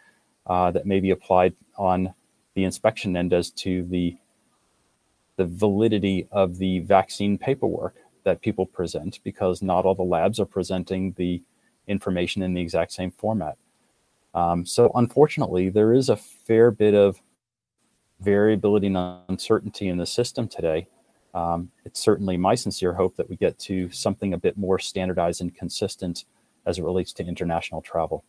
uh, 0.47 0.71
that 0.71 0.85
may 0.85 1.01
be 1.01 1.09
applied 1.09 1.53
on 1.77 2.13
the 2.53 2.63
inspection 2.63 3.17
end 3.17 3.33
as 3.33 3.51
to 3.51 3.83
the 3.83 4.17
the 5.35 5.45
validity 5.45 6.27
of 6.31 6.59
the 6.59 6.79
vaccine 6.79 7.39
paperwork 7.39 7.95
that 8.23 8.41
people 8.41 8.67
present 8.67 9.19
because 9.23 9.63
not 9.63 9.83
all 9.83 9.95
the 9.95 10.03
labs 10.03 10.39
are 10.39 10.45
presenting 10.45 11.11
the 11.13 11.41
information 11.87 12.43
in 12.43 12.53
the 12.53 12.61
exact 12.61 12.91
same 12.91 13.09
format. 13.09 13.57
Um, 14.33 14.65
so, 14.65 14.91
unfortunately, 14.95 15.69
there 15.69 15.93
is 15.93 16.09
a 16.09 16.15
fair 16.15 16.71
bit 16.71 16.95
of 16.95 17.21
variability 18.19 18.87
and 18.87 18.97
uncertainty 19.29 19.89
in 19.89 19.97
the 19.97 20.05
system 20.05 20.47
today. 20.47 20.87
Um, 21.33 21.71
it's 21.85 21.99
certainly 21.99 22.37
my 22.37 22.55
sincere 22.55 22.93
hope 22.93 23.15
that 23.17 23.29
we 23.29 23.35
get 23.35 23.57
to 23.59 23.89
something 23.91 24.33
a 24.33 24.37
bit 24.37 24.57
more 24.57 24.79
standardized 24.79 25.41
and 25.41 25.53
consistent 25.53 26.25
as 26.65 26.77
it 26.77 26.83
relates 26.83 27.11
to 27.13 27.25
international 27.25 27.81
travel. 27.81 28.23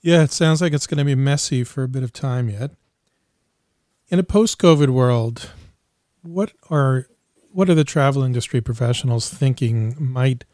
Yeah, 0.00 0.22
it 0.22 0.32
sounds 0.32 0.60
like 0.60 0.72
it's 0.72 0.86
going 0.86 0.98
to 0.98 1.04
be 1.04 1.14
messy 1.14 1.64
for 1.64 1.82
a 1.82 1.88
bit 1.88 2.02
of 2.02 2.12
time 2.12 2.50
yet. 2.50 2.72
In 4.08 4.18
a 4.18 4.22
post-COVID 4.22 4.90
world, 4.90 5.50
what 6.22 6.52
are 6.68 7.06
what 7.50 7.70
are 7.70 7.74
the 7.74 7.84
travel 7.84 8.22
industry 8.22 8.60
professionals 8.60 9.30
thinking 9.30 9.94
might 9.98 10.44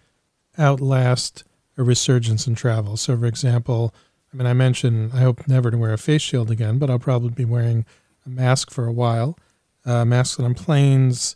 outlast 0.59 1.44
a 1.81 1.85
resurgence 1.85 2.47
in 2.47 2.55
travel? 2.55 2.97
So, 2.97 3.19
for 3.19 3.27
example, 3.27 3.95
I 4.33 4.37
mean, 4.37 4.47
I 4.47 4.53
mentioned 4.53 5.12
I 5.14 5.21
hope 5.21 5.49
never 5.49 5.71
to 5.71 5.79
wear 5.79 5.93
a 5.93 5.99
face 5.99 6.23
shield 6.23 6.51
again, 6.51 6.79
but 6.79 6.90
I'll 6.90 6.99
probably 6.99 7.31
be 7.31 7.45
wearing 7.45 7.85
a 8.25 8.29
mask 8.29 8.71
for 8.71 8.87
a 8.87 8.93
while. 8.93 9.38
Uh, 9.85 10.05
masks 10.05 10.38
on 10.38 10.55
planes. 10.55 11.35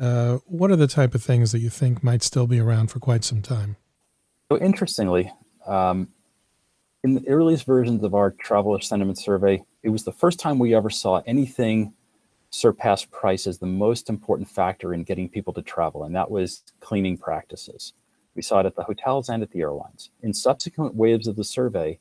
Uh, 0.00 0.38
what 0.46 0.70
are 0.70 0.76
the 0.76 0.86
type 0.86 1.14
of 1.14 1.22
things 1.22 1.52
that 1.52 1.60
you 1.60 1.70
think 1.70 2.02
might 2.02 2.22
still 2.22 2.46
be 2.46 2.58
around 2.58 2.90
for 2.90 2.98
quite 2.98 3.22
some 3.22 3.42
time? 3.42 3.76
So, 4.50 4.58
interestingly, 4.58 5.30
um, 5.66 6.08
in 7.04 7.14
the 7.14 7.28
earliest 7.28 7.66
versions 7.66 8.02
of 8.02 8.14
our 8.14 8.30
traveler 8.30 8.80
sentiment 8.80 9.18
survey, 9.18 9.62
it 9.82 9.90
was 9.90 10.04
the 10.04 10.12
first 10.12 10.40
time 10.40 10.58
we 10.58 10.74
ever 10.74 10.90
saw 10.90 11.22
anything 11.26 11.92
surpass 12.50 13.04
price 13.04 13.46
as 13.46 13.58
the 13.58 13.66
most 13.66 14.08
important 14.08 14.48
factor 14.48 14.94
in 14.94 15.04
getting 15.04 15.28
people 15.28 15.52
to 15.54 15.62
travel, 15.62 16.04
and 16.04 16.14
that 16.14 16.30
was 16.30 16.62
cleaning 16.80 17.16
practices. 17.16 17.92
We 18.34 18.42
saw 18.42 18.60
it 18.60 18.66
at 18.66 18.76
the 18.76 18.84
hotels 18.84 19.28
and 19.28 19.42
at 19.42 19.50
the 19.50 19.60
airlines. 19.60 20.10
In 20.22 20.32
subsequent 20.32 20.94
waves 20.94 21.26
of 21.26 21.36
the 21.36 21.44
survey, 21.44 21.98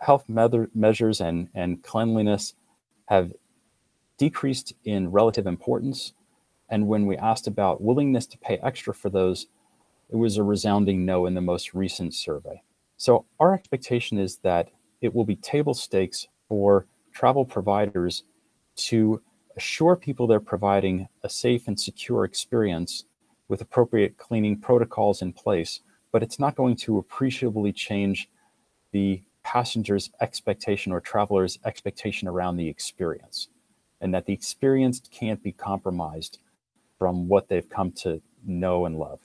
health 0.00 0.28
me- 0.28 0.66
measures 0.74 1.20
and, 1.20 1.48
and 1.54 1.82
cleanliness 1.82 2.54
have 3.06 3.32
decreased 4.16 4.72
in 4.84 5.10
relative 5.10 5.46
importance. 5.46 6.12
And 6.68 6.86
when 6.86 7.06
we 7.06 7.16
asked 7.16 7.46
about 7.46 7.82
willingness 7.82 8.26
to 8.28 8.38
pay 8.38 8.58
extra 8.58 8.94
for 8.94 9.10
those, 9.10 9.46
it 10.10 10.16
was 10.16 10.36
a 10.36 10.42
resounding 10.42 11.04
no 11.04 11.26
in 11.26 11.34
the 11.34 11.40
most 11.40 11.74
recent 11.74 12.14
survey. 12.14 12.62
So, 12.96 13.24
our 13.40 13.54
expectation 13.54 14.18
is 14.18 14.36
that 14.38 14.70
it 15.00 15.12
will 15.12 15.24
be 15.24 15.36
table 15.36 15.74
stakes 15.74 16.28
for 16.48 16.86
travel 17.12 17.44
providers 17.44 18.22
to 18.76 19.20
assure 19.56 19.96
people 19.96 20.26
they're 20.26 20.40
providing 20.40 21.08
a 21.24 21.28
safe 21.28 21.66
and 21.66 21.78
secure 21.78 22.24
experience 22.24 23.04
with 23.52 23.60
appropriate 23.60 24.16
cleaning 24.16 24.58
protocols 24.58 25.20
in 25.20 25.30
place, 25.30 25.80
but 26.10 26.22
it's 26.22 26.38
not 26.38 26.56
going 26.56 26.74
to 26.74 26.96
appreciably 26.96 27.70
change 27.70 28.26
the 28.92 29.20
passenger's 29.42 30.10
expectation 30.22 30.90
or 30.90 31.02
traveler's 31.02 31.58
expectation 31.66 32.26
around 32.26 32.56
the 32.56 32.66
experience, 32.66 33.48
and 34.00 34.14
that 34.14 34.24
the 34.24 34.32
experience 34.32 35.02
can't 35.10 35.42
be 35.42 35.52
compromised 35.52 36.38
from 36.98 37.28
what 37.28 37.48
they've 37.48 37.68
come 37.68 37.92
to 37.92 38.22
know 38.42 38.86
and 38.86 38.98
love. 38.98 39.20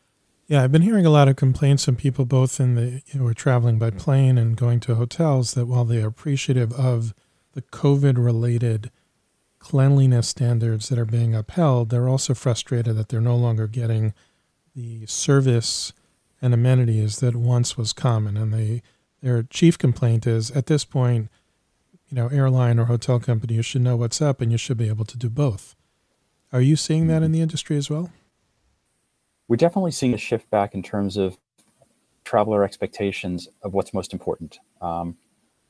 Yeah, 0.47 0.61
I've 0.61 0.73
been 0.73 0.81
hearing 0.81 1.05
a 1.05 1.09
lot 1.09 1.29
of 1.29 1.37
complaints 1.37 1.85
from 1.85 1.95
people 1.95 2.25
both 2.25 2.59
in 2.59 2.75
the 2.75 3.01
you 3.07 3.21
know, 3.21 3.27
are 3.27 3.33
traveling 3.33 3.79
by 3.79 3.91
mm-hmm. 3.91 3.99
plane 3.99 4.37
and 4.37 4.57
going 4.57 4.81
to 4.81 4.95
hotels 4.95 5.53
that 5.53 5.67
while 5.67 5.85
they 5.85 6.01
are 6.01 6.07
appreciative 6.07 6.73
of 6.73 7.13
the 7.53 7.61
COVID 7.61 8.17
related 8.17 8.91
cleanliness 9.59 10.27
standards 10.27 10.89
that 10.89 10.99
are 10.99 11.05
being 11.05 11.35
upheld, 11.35 11.89
they're 11.89 12.09
also 12.09 12.33
frustrated 12.33 12.95
that 12.95 13.09
they're 13.09 13.21
no 13.21 13.35
longer 13.35 13.67
getting 13.67 14.13
the 14.75 15.05
service 15.05 15.93
and 16.41 16.53
amenities 16.53 17.19
that 17.19 17.35
once 17.35 17.77
was 17.77 17.93
common. 17.93 18.37
And 18.37 18.53
they 18.53 18.81
their 19.21 19.43
chief 19.43 19.77
complaint 19.77 20.27
is 20.27 20.51
at 20.51 20.67
this 20.67 20.85
point, 20.85 21.29
you 22.07 22.15
know, 22.15 22.27
airline 22.27 22.79
or 22.79 22.85
hotel 22.85 23.19
company, 23.19 23.55
you 23.55 23.61
should 23.61 23.81
know 23.81 23.97
what's 23.97 24.21
up 24.21 24.41
and 24.41 24.51
you 24.51 24.57
should 24.57 24.77
be 24.77 24.87
able 24.87 25.05
to 25.05 25.17
do 25.17 25.29
both. 25.29 25.75
Are 26.53 26.61
you 26.61 26.75
seeing 26.75 27.07
that 27.07 27.23
in 27.23 27.31
the 27.31 27.41
industry 27.41 27.77
as 27.77 27.89
well? 27.89 28.11
We're 29.47 29.57
definitely 29.57 29.91
seeing 29.91 30.13
a 30.13 30.17
shift 30.17 30.49
back 30.49 30.73
in 30.73 30.83
terms 30.83 31.17
of 31.17 31.37
traveler 32.23 32.63
expectations 32.63 33.47
of 33.63 33.73
what's 33.73 33.93
most 33.93 34.13
important 34.13 34.59
um, 34.81 35.17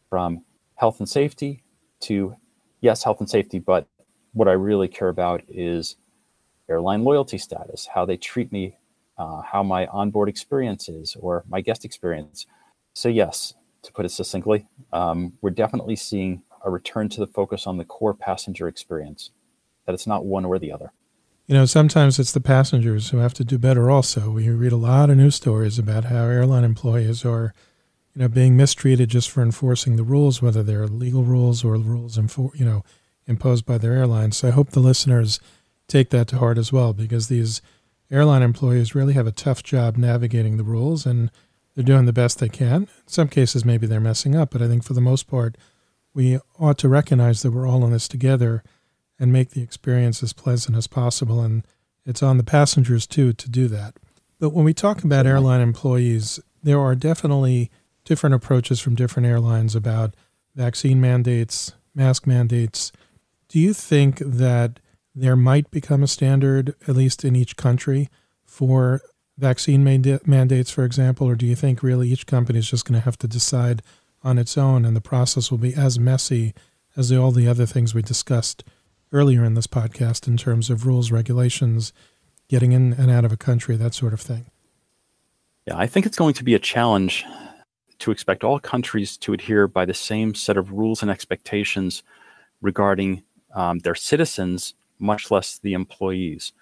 from 0.09 0.43
health 0.75 0.99
and 0.99 1.07
safety 1.07 1.63
to 2.01 2.35
yes, 2.81 3.03
health 3.03 3.19
and 3.19 3.29
safety, 3.29 3.59
but 3.59 3.87
what 4.33 4.47
I 4.47 4.53
really 4.53 4.87
care 4.87 5.09
about 5.09 5.41
is 5.47 5.95
airline 6.69 7.03
loyalty 7.03 7.37
status, 7.37 7.87
how 7.93 8.05
they 8.05 8.17
treat 8.17 8.51
me, 8.51 8.77
uh, 9.17 9.41
how 9.41 9.63
my 9.63 9.87
onboard 9.87 10.29
experience 10.29 10.89
is, 10.89 11.15
or 11.19 11.43
my 11.47 11.61
guest 11.61 11.85
experience. 11.85 12.45
So, 12.93 13.09
yes, 13.09 13.53
to 13.83 13.91
put 13.91 14.05
it 14.05 14.09
succinctly, 14.09 14.67
um, 14.91 15.33
we're 15.41 15.49
definitely 15.49 15.95
seeing 15.95 16.43
a 16.63 16.69
return 16.69 17.09
to 17.09 17.19
the 17.19 17.27
focus 17.27 17.65
on 17.67 17.77
the 17.77 17.85
core 17.85 18.13
passenger 18.13 18.67
experience, 18.67 19.31
that 19.85 19.93
it's 19.93 20.07
not 20.07 20.25
one 20.25 20.45
or 20.45 20.59
the 20.59 20.71
other. 20.71 20.91
You 21.47 21.55
know, 21.55 21.65
sometimes 21.65 22.19
it's 22.19 22.33
the 22.33 22.41
passengers 22.41 23.09
who 23.09 23.19
have 23.19 23.33
to 23.35 23.45
do 23.45 23.57
better 23.57 23.89
also. 23.89 24.31
We 24.31 24.49
read 24.49 24.73
a 24.73 24.77
lot 24.77 25.09
of 25.09 25.15
news 25.15 25.35
stories 25.35 25.79
about 25.79 26.05
how 26.05 26.25
airline 26.25 26.65
employees 26.65 27.23
are 27.23 27.53
you 28.17 28.23
know, 28.23 28.27
being 28.27 28.57
mistreated 28.57 29.09
just 29.09 29.29
for 29.29 29.43
enforcing 29.43 29.95
the 29.95 30.03
rules, 30.03 30.41
whether 30.41 30.63
they're 30.63 30.87
legal 30.87 31.23
rules 31.23 31.63
or 31.63 31.75
rules, 31.75 32.17
infor- 32.17 32.57
you 32.59 32.65
know, 32.65 32.83
imposed 33.27 33.63
by 33.63 33.77
their 33.77 33.93
airlines. 33.93 34.37
So 34.37 34.47
I 34.47 34.51
hope 34.51 34.71
the 34.71 34.79
listeners 34.79 35.39
take 35.87 36.09
that 36.09 36.27
to 36.29 36.39
heart 36.39 36.57
as 36.57 36.73
well, 36.73 36.93
because 36.93 37.27
these 37.27 37.61
airline 38.09 38.41
employees 38.41 38.95
really 38.95 39.13
have 39.13 39.27
a 39.27 39.31
tough 39.31 39.61
job 39.61 39.97
navigating 39.97 40.57
the 40.57 40.63
rules, 40.63 41.05
and 41.05 41.29
they're 41.75 41.83
doing 41.83 42.05
the 42.07 42.11
best 42.11 42.39
they 42.39 42.49
can. 42.49 42.83
In 42.83 42.87
some 43.05 43.27
cases, 43.27 43.63
maybe 43.63 43.85
they're 43.85 43.99
messing 43.99 44.35
up, 44.35 44.49
but 44.49 44.63
I 44.63 44.67
think 44.67 44.83
for 44.83 44.95
the 44.95 44.99
most 44.99 45.27
part, 45.27 45.55
we 46.15 46.39
ought 46.57 46.79
to 46.79 46.89
recognize 46.89 47.43
that 47.43 47.51
we're 47.51 47.69
all 47.69 47.85
in 47.85 47.91
this 47.91 48.07
together 48.07 48.63
and 49.19 49.31
make 49.31 49.51
the 49.51 49.61
experience 49.61 50.23
as 50.23 50.33
pleasant 50.33 50.75
as 50.75 50.87
possible. 50.87 51.41
And 51.41 51.63
it's 52.03 52.23
on 52.23 52.37
the 52.37 52.43
passengers 52.43 53.05
too 53.05 53.33
to 53.33 53.47
do 53.47 53.67
that. 53.67 53.93
But 54.39 54.53
when 54.53 54.65
we 54.65 54.73
talk 54.73 55.03
about 55.03 55.27
airline 55.27 55.61
employees, 55.61 56.39
there 56.63 56.79
are 56.79 56.95
definitely 56.95 57.69
different 58.07 58.33
approaches 58.33 58.79
from 58.79 58.95
different 58.95 59.27
airlines 59.27 59.75
about 59.75 60.15
vaccine 60.55 61.01
mandates, 61.01 61.73
mask 61.93 62.25
mandates. 62.25 62.93
Do 63.49 63.59
you 63.59 63.73
think 63.73 64.19
that 64.19 64.79
there 65.13 65.35
might 65.35 65.69
become 65.71 66.03
a 66.03 66.07
standard, 66.07 66.73
at 66.87 66.95
least 66.95 67.25
in 67.25 67.35
each 67.35 67.57
country, 67.57 68.07
for 68.45 69.01
vaccine 69.37 69.83
mandates, 69.83 70.71
for 70.71 70.85
example, 70.85 71.27
or 71.27 71.35
do 71.35 71.45
you 71.45 71.55
think 71.55 71.83
really 71.83 72.09
each 72.09 72.25
company 72.25 72.59
is 72.59 72.69
just 72.69 72.85
going 72.85 72.97
to 72.97 73.03
have 73.03 73.17
to 73.19 73.27
decide 73.27 73.81
on 74.23 74.37
its 74.37 74.57
own 74.57 74.85
and 74.85 74.95
the 74.95 75.01
process 75.01 75.51
will 75.51 75.57
be 75.57 75.75
as 75.75 75.99
messy 75.99 76.53
as 76.95 77.11
all 77.11 77.31
the 77.31 77.47
other 77.47 77.65
things 77.65 77.93
we 77.93 78.01
discussed 78.01 78.63
earlier 79.11 79.43
in 79.43 79.53
this 79.53 79.67
podcast 79.67 80.27
in 80.27 80.37
terms 80.37 80.69
of 80.69 80.87
rules, 80.87 81.11
regulations, 81.11 81.91
getting 82.47 82.71
in 82.71 82.93
and 82.93 83.11
out 83.11 83.25
of 83.25 83.33
a 83.33 83.37
country, 83.37 83.75
that 83.75 83.93
sort 83.93 84.13
of 84.13 84.21
thing? 84.21 84.45
Yeah, 85.65 85.77
I 85.77 85.87
think 85.87 86.05
it's 86.05 86.17
going 86.17 86.33
to 86.35 86.43
be 86.45 86.55
a 86.55 86.59
challenge 86.59 87.25
to 87.99 88.11
expect 88.11 88.43
all 88.43 88.59
countries 88.59 89.17
to 89.17 89.33
adhere 89.33 89.67
by 89.67 89.85
the 89.85 89.93
same 89.93 90.35
set 90.35 90.57
of 90.57 90.71
rules 90.71 91.01
and 91.01 91.11
expectations 91.11 92.03
regarding 92.61 93.23
um, 93.53 93.79
their 93.79 93.95
citizens, 93.95 94.73
much 94.99 95.31
less 95.31 95.59
the 95.59 95.73
employees. 95.73 96.53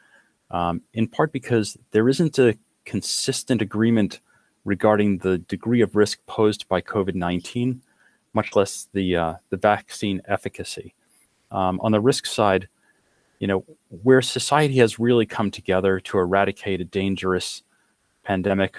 Um, 0.52 0.82
in 0.94 1.08
part 1.08 1.32
because 1.32 1.78
there 1.92 2.08
isn't 2.08 2.38
a 2.40 2.58
consistent 2.86 3.62
agreement 3.62 4.22
regarding 4.64 5.20
the 5.20 5.40
degree 5.40 5.82
of 5.82 5.96
risk 5.96 6.20
posed 6.28 6.68
by 6.68 6.82
COVID 6.82 7.16
19, 7.16 7.82
much 8.34 8.56
less 8.56 8.88
the, 8.94 9.16
uh, 9.16 9.34
the 9.50 9.58
vaccine 9.58 10.22
efficacy. 10.28 10.94
Um, 11.52 11.80
on 11.82 11.92
the 11.92 12.02
risk 12.02 12.26
side, 12.26 12.68
you 13.40 13.48
know, 13.48 13.66
where 14.04 14.22
society 14.22 14.78
has 14.78 15.00
really 15.00 15.26
come 15.26 15.52
together 15.52 16.00
to 16.00 16.18
eradicate 16.18 16.82
a 16.82 16.86
dangerous 16.86 17.64
pandemic, 18.24 18.76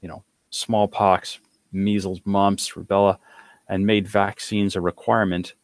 you 0.00 0.08
know, 0.08 0.22
smallpox, 0.50 1.40
measles, 1.72 2.20
mumps, 2.24 2.72
rubella, 2.72 3.18
and 3.68 3.86
made 3.86 4.06
vaccines 4.06 4.76
a 4.76 4.80
requirement, 4.80 5.54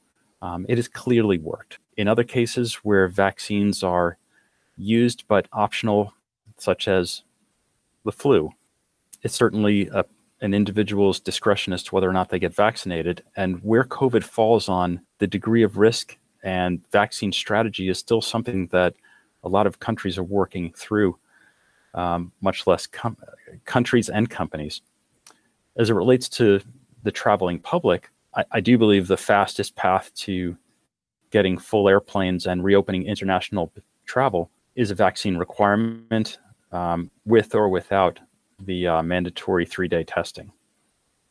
um, 0.41 0.67
it 0.69 0.79
has 0.79 0.89
clearly 0.89 1.39
worked. 1.39 1.79
In 1.97 2.09
other 2.09 2.25
cases 2.25 2.75
where 2.77 3.09
vaccines 3.09 3.83
are 3.83 4.19
used 4.77 5.25
but 5.29 5.47
optional, 5.53 6.13
such 6.59 6.89
as 6.89 7.23
the 8.05 8.13
flu, 8.13 8.51
it's 9.23 9.35
certainly 9.35 9.89
a, 9.89 10.05
an 10.41 10.55
individual's 10.55 11.21
discretion 11.21 11.73
as 11.73 11.83
to 11.85 11.95
whether 11.95 12.09
or 12.09 12.13
not 12.13 12.29
they 12.29 12.39
get 12.39 12.55
vaccinated. 12.55 13.23
And 13.37 13.63
where 13.63 13.85
COVID 13.85 14.25
falls 14.25 14.69
on 14.69 15.01
the 15.19 15.27
degree 15.27 15.63
of 15.63 15.77
risk 15.77 16.17
and 16.43 16.83
vaccine 16.91 17.31
strategy 17.33 17.89
is 17.89 17.99
still 17.99 18.21
something 18.21 18.67
that 18.69 18.95
a 19.45 19.49
lot 19.49 19.67
of 19.67 19.79
countries 19.79 20.19
are 20.19 20.25
working 20.25 20.73
through, 20.73 21.17
um, 21.95 22.33
much 22.41 22.67
less 22.67 22.87
com- 22.87 23.17
countries 23.65 24.09
and 24.09 24.29
companies. 24.29 24.83
As 25.77 25.91
it 25.91 25.95
relates 25.95 26.29
to 26.31 26.61
the 27.03 27.11
traveling 27.11 27.59
public, 27.59 28.11
I, 28.35 28.45
I 28.53 28.61
do 28.61 28.79
believe 28.79 29.09
the 29.09 29.17
fastest 29.17 29.75
path 29.77 30.13
to 30.17 30.57
getting 31.31 31.59
full 31.59 31.89
airplanes 31.89 32.47
and 32.47 32.63
reopening 32.63 33.07
international 33.07 33.73
travel 34.05 34.51
is 34.75 34.91
a 34.91 34.95
vaccine 34.95 35.37
requirement 35.37 36.39
um, 36.71 37.11
with 37.25 37.55
or 37.55 37.69
without 37.69 38.19
the 38.61 38.87
uh, 38.87 39.03
mandatory 39.03 39.67
three 39.67 39.89
day 39.89 40.05
testing. 40.05 40.53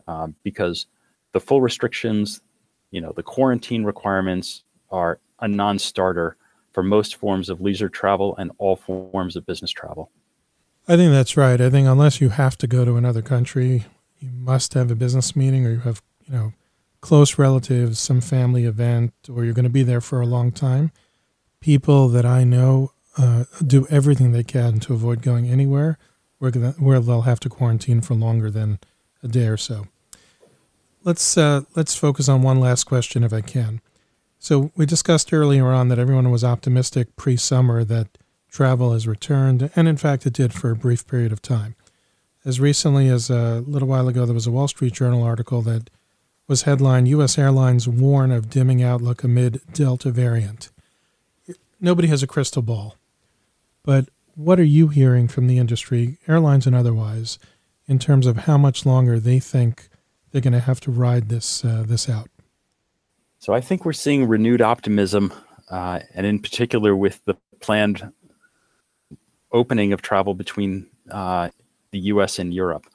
Um, 0.08 0.36
because 0.44 0.88
the 1.32 1.40
full 1.40 1.62
restrictions, 1.62 2.42
you 2.90 3.00
know, 3.00 3.14
the 3.16 3.24
quarantine 3.24 3.84
requirements 3.84 4.64
are 4.90 5.20
a 5.40 5.48
non 5.48 5.80
starter 5.80 6.36
for 6.72 6.84
most 6.84 7.16
forms 7.16 7.50
of 7.50 7.62
leisure 7.62 7.90
travel 7.90 8.36
and 8.38 8.52
all 8.58 8.76
forms 8.76 9.36
of 9.36 9.46
business 9.46 9.72
travel. 9.72 10.10
I 10.88 10.96
think 10.96 11.12
that's 11.12 11.38
right. 11.38 11.60
I 11.62 11.70
think 11.70 11.88
unless 11.88 12.20
you 12.20 12.30
have 12.30 12.58
to 12.60 12.68
go 12.68 12.84
to 12.86 12.96
another 12.96 13.22
country, 13.22 13.86
you 14.22 14.30
must 14.32 14.74
have 14.76 14.92
a 14.92 14.96
business 14.96 15.36
meeting 15.36 15.66
or 15.66 15.72
you 15.72 15.80
have, 15.80 16.02
you 16.26 16.34
know, 16.34 16.54
close 17.02 17.38
relatives, 17.38 18.00
some 18.00 18.22
family 18.22 18.66
event, 18.66 19.14
or 19.28 19.44
you're 19.44 19.56
going 19.56 19.64
to 19.64 19.70
be 19.70 19.84
there 19.84 20.02
for 20.02 20.22
a 20.22 20.26
long 20.26 20.52
time. 20.52 20.92
People 21.60 22.08
that 22.10 22.26
I 22.26 22.44
know 22.44 22.92
uh, 23.18 23.46
do 23.66 23.88
everything 23.90 24.32
they 24.32 24.44
can 24.44 24.80
to 24.82 24.94
avoid 24.94 25.22
going 25.22 25.50
anywhere 25.50 25.98
where, 26.38 26.52
where 26.52 27.00
they'll 27.00 27.24
have 27.24 27.40
to 27.42 27.50
quarantine 27.50 28.02
for 28.02 28.14
longer 28.14 28.50
than 28.50 28.80
a 29.24 29.28
day 29.28 29.48
or 29.48 29.58
so. 29.58 29.88
Let's 31.04 31.36
uh, 31.36 31.62
let's 31.76 31.96
focus 31.96 32.30
on 32.30 32.44
one 32.44 32.60
last 32.60 32.84
question, 32.84 33.24
if 33.24 33.34
I 33.34 33.42
can. 33.42 33.82
So 34.38 34.72
we 34.76 34.86
discussed 34.86 35.34
earlier 35.34 35.68
on 35.68 35.88
that 35.90 36.00
everyone 36.00 36.30
was 36.30 36.44
optimistic 36.44 37.16
pre-summer 37.16 37.84
that 37.84 38.20
travel 38.50 38.94
has 38.94 39.08
returned, 39.08 39.72
and 39.76 39.88
in 39.88 39.98
fact 39.98 40.26
it 40.26 40.34
did 40.34 40.54
for 40.54 40.70
a 40.70 40.76
brief 40.76 41.08
period 41.08 41.32
of 41.32 41.42
time. 41.42 41.76
As 42.44 42.60
recently 42.60 43.08
as 43.08 43.30
a 43.30 43.64
little 43.68 43.88
while 43.88 44.08
ago, 44.08 44.26
there 44.26 44.34
was 44.34 44.48
a 44.48 44.52
Wall 44.52 44.68
Street 44.68 44.94
Journal 44.94 45.22
article 45.22 45.62
that 45.62 45.92
was 46.48 46.64
headlined 46.64 47.08
U.S. 47.10 47.38
Airlines 47.38 47.88
warn 47.88 48.32
of 48.32 48.50
dimming 48.50 48.82
outlook 48.82 49.24
amid 49.24 49.62
Delta 49.74 50.10
variant. 50.10 50.72
Nobody 51.80 52.08
has 52.08 52.24
a 52.24 52.28
crystal 52.28 52.64
ball, 52.64 52.96
but 53.84 54.10
what 54.36 54.60
are 54.60 54.64
you 54.64 54.88
hearing 54.88 55.28
from 55.28 55.48
the 55.48 55.60
industry, 55.60 56.18
airlines 56.28 56.66
and 56.66 56.76
otherwise, 56.76 57.38
in 57.86 58.00
terms 58.00 58.26
of 58.26 58.38
how 58.38 58.58
much 58.58 58.86
longer 58.86 59.20
they 59.20 59.40
think 59.40 59.88
they're 60.32 60.42
going 60.42 60.54
to 60.54 60.60
have 60.60 60.80
to 60.82 60.92
ride 60.92 61.30
this 61.30 61.64
uh, 61.64 61.84
this 61.86 62.10
out? 62.10 62.28
So 63.38 63.54
I 63.54 63.62
think 63.62 63.86
we're 63.86 63.94
seeing 63.94 64.28
renewed 64.28 64.62
optimism, 64.62 65.32
uh, 65.70 66.00
and 66.14 66.26
in 66.26 66.40
particular 66.40 66.96
with 66.96 67.24
the 67.26 67.36
planned 67.60 68.12
opening 69.52 69.94
of 69.94 70.02
travel 70.02 70.34
between 70.34 70.88
uh, 71.10 71.50
the 71.92 72.00
U.S. 72.00 72.40
and 72.40 72.54
Europe 72.54 72.88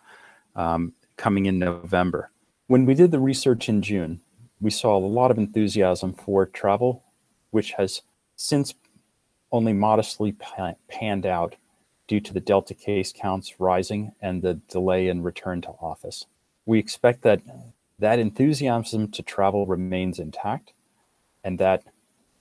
um, 0.54 0.92
coming 1.16 1.46
in 1.46 1.58
November. 1.58 2.30
When 2.66 2.84
we 2.84 2.94
did 2.94 3.10
the 3.10 3.20
research 3.20 3.68
in 3.68 3.82
June, 3.82 4.20
we 4.60 4.70
saw 4.70 4.96
a 4.96 4.98
lot 4.98 5.30
of 5.30 5.38
enthusiasm 5.38 6.14
for 6.14 6.46
travel, 6.46 7.04
which 7.50 7.72
has 7.72 8.02
since 8.36 8.74
only 9.52 9.72
modestly 9.72 10.34
panned 10.88 11.26
out 11.26 11.56
due 12.08 12.20
to 12.20 12.32
the 12.32 12.40
Delta 12.40 12.74
case 12.74 13.12
counts 13.12 13.60
rising 13.60 14.12
and 14.20 14.42
the 14.42 14.54
delay 14.54 15.08
in 15.08 15.22
return 15.22 15.60
to 15.62 15.68
office. 15.80 16.26
We 16.64 16.78
expect 16.78 17.22
that 17.22 17.42
that 17.98 18.18
enthusiasm 18.18 19.10
to 19.12 19.22
travel 19.22 19.66
remains 19.66 20.18
intact, 20.18 20.72
and 21.44 21.58
that 21.58 21.84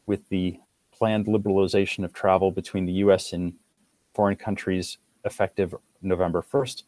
with 0.05 0.27
the 0.29 0.59
planned 0.91 1.25
liberalization 1.25 2.03
of 2.03 2.13
travel 2.13 2.51
between 2.51 2.85
the 2.85 2.93
US 2.93 3.33
and 3.33 3.53
foreign 4.13 4.35
countries 4.35 4.97
effective 5.25 5.75
November 6.01 6.41
1st, 6.41 6.83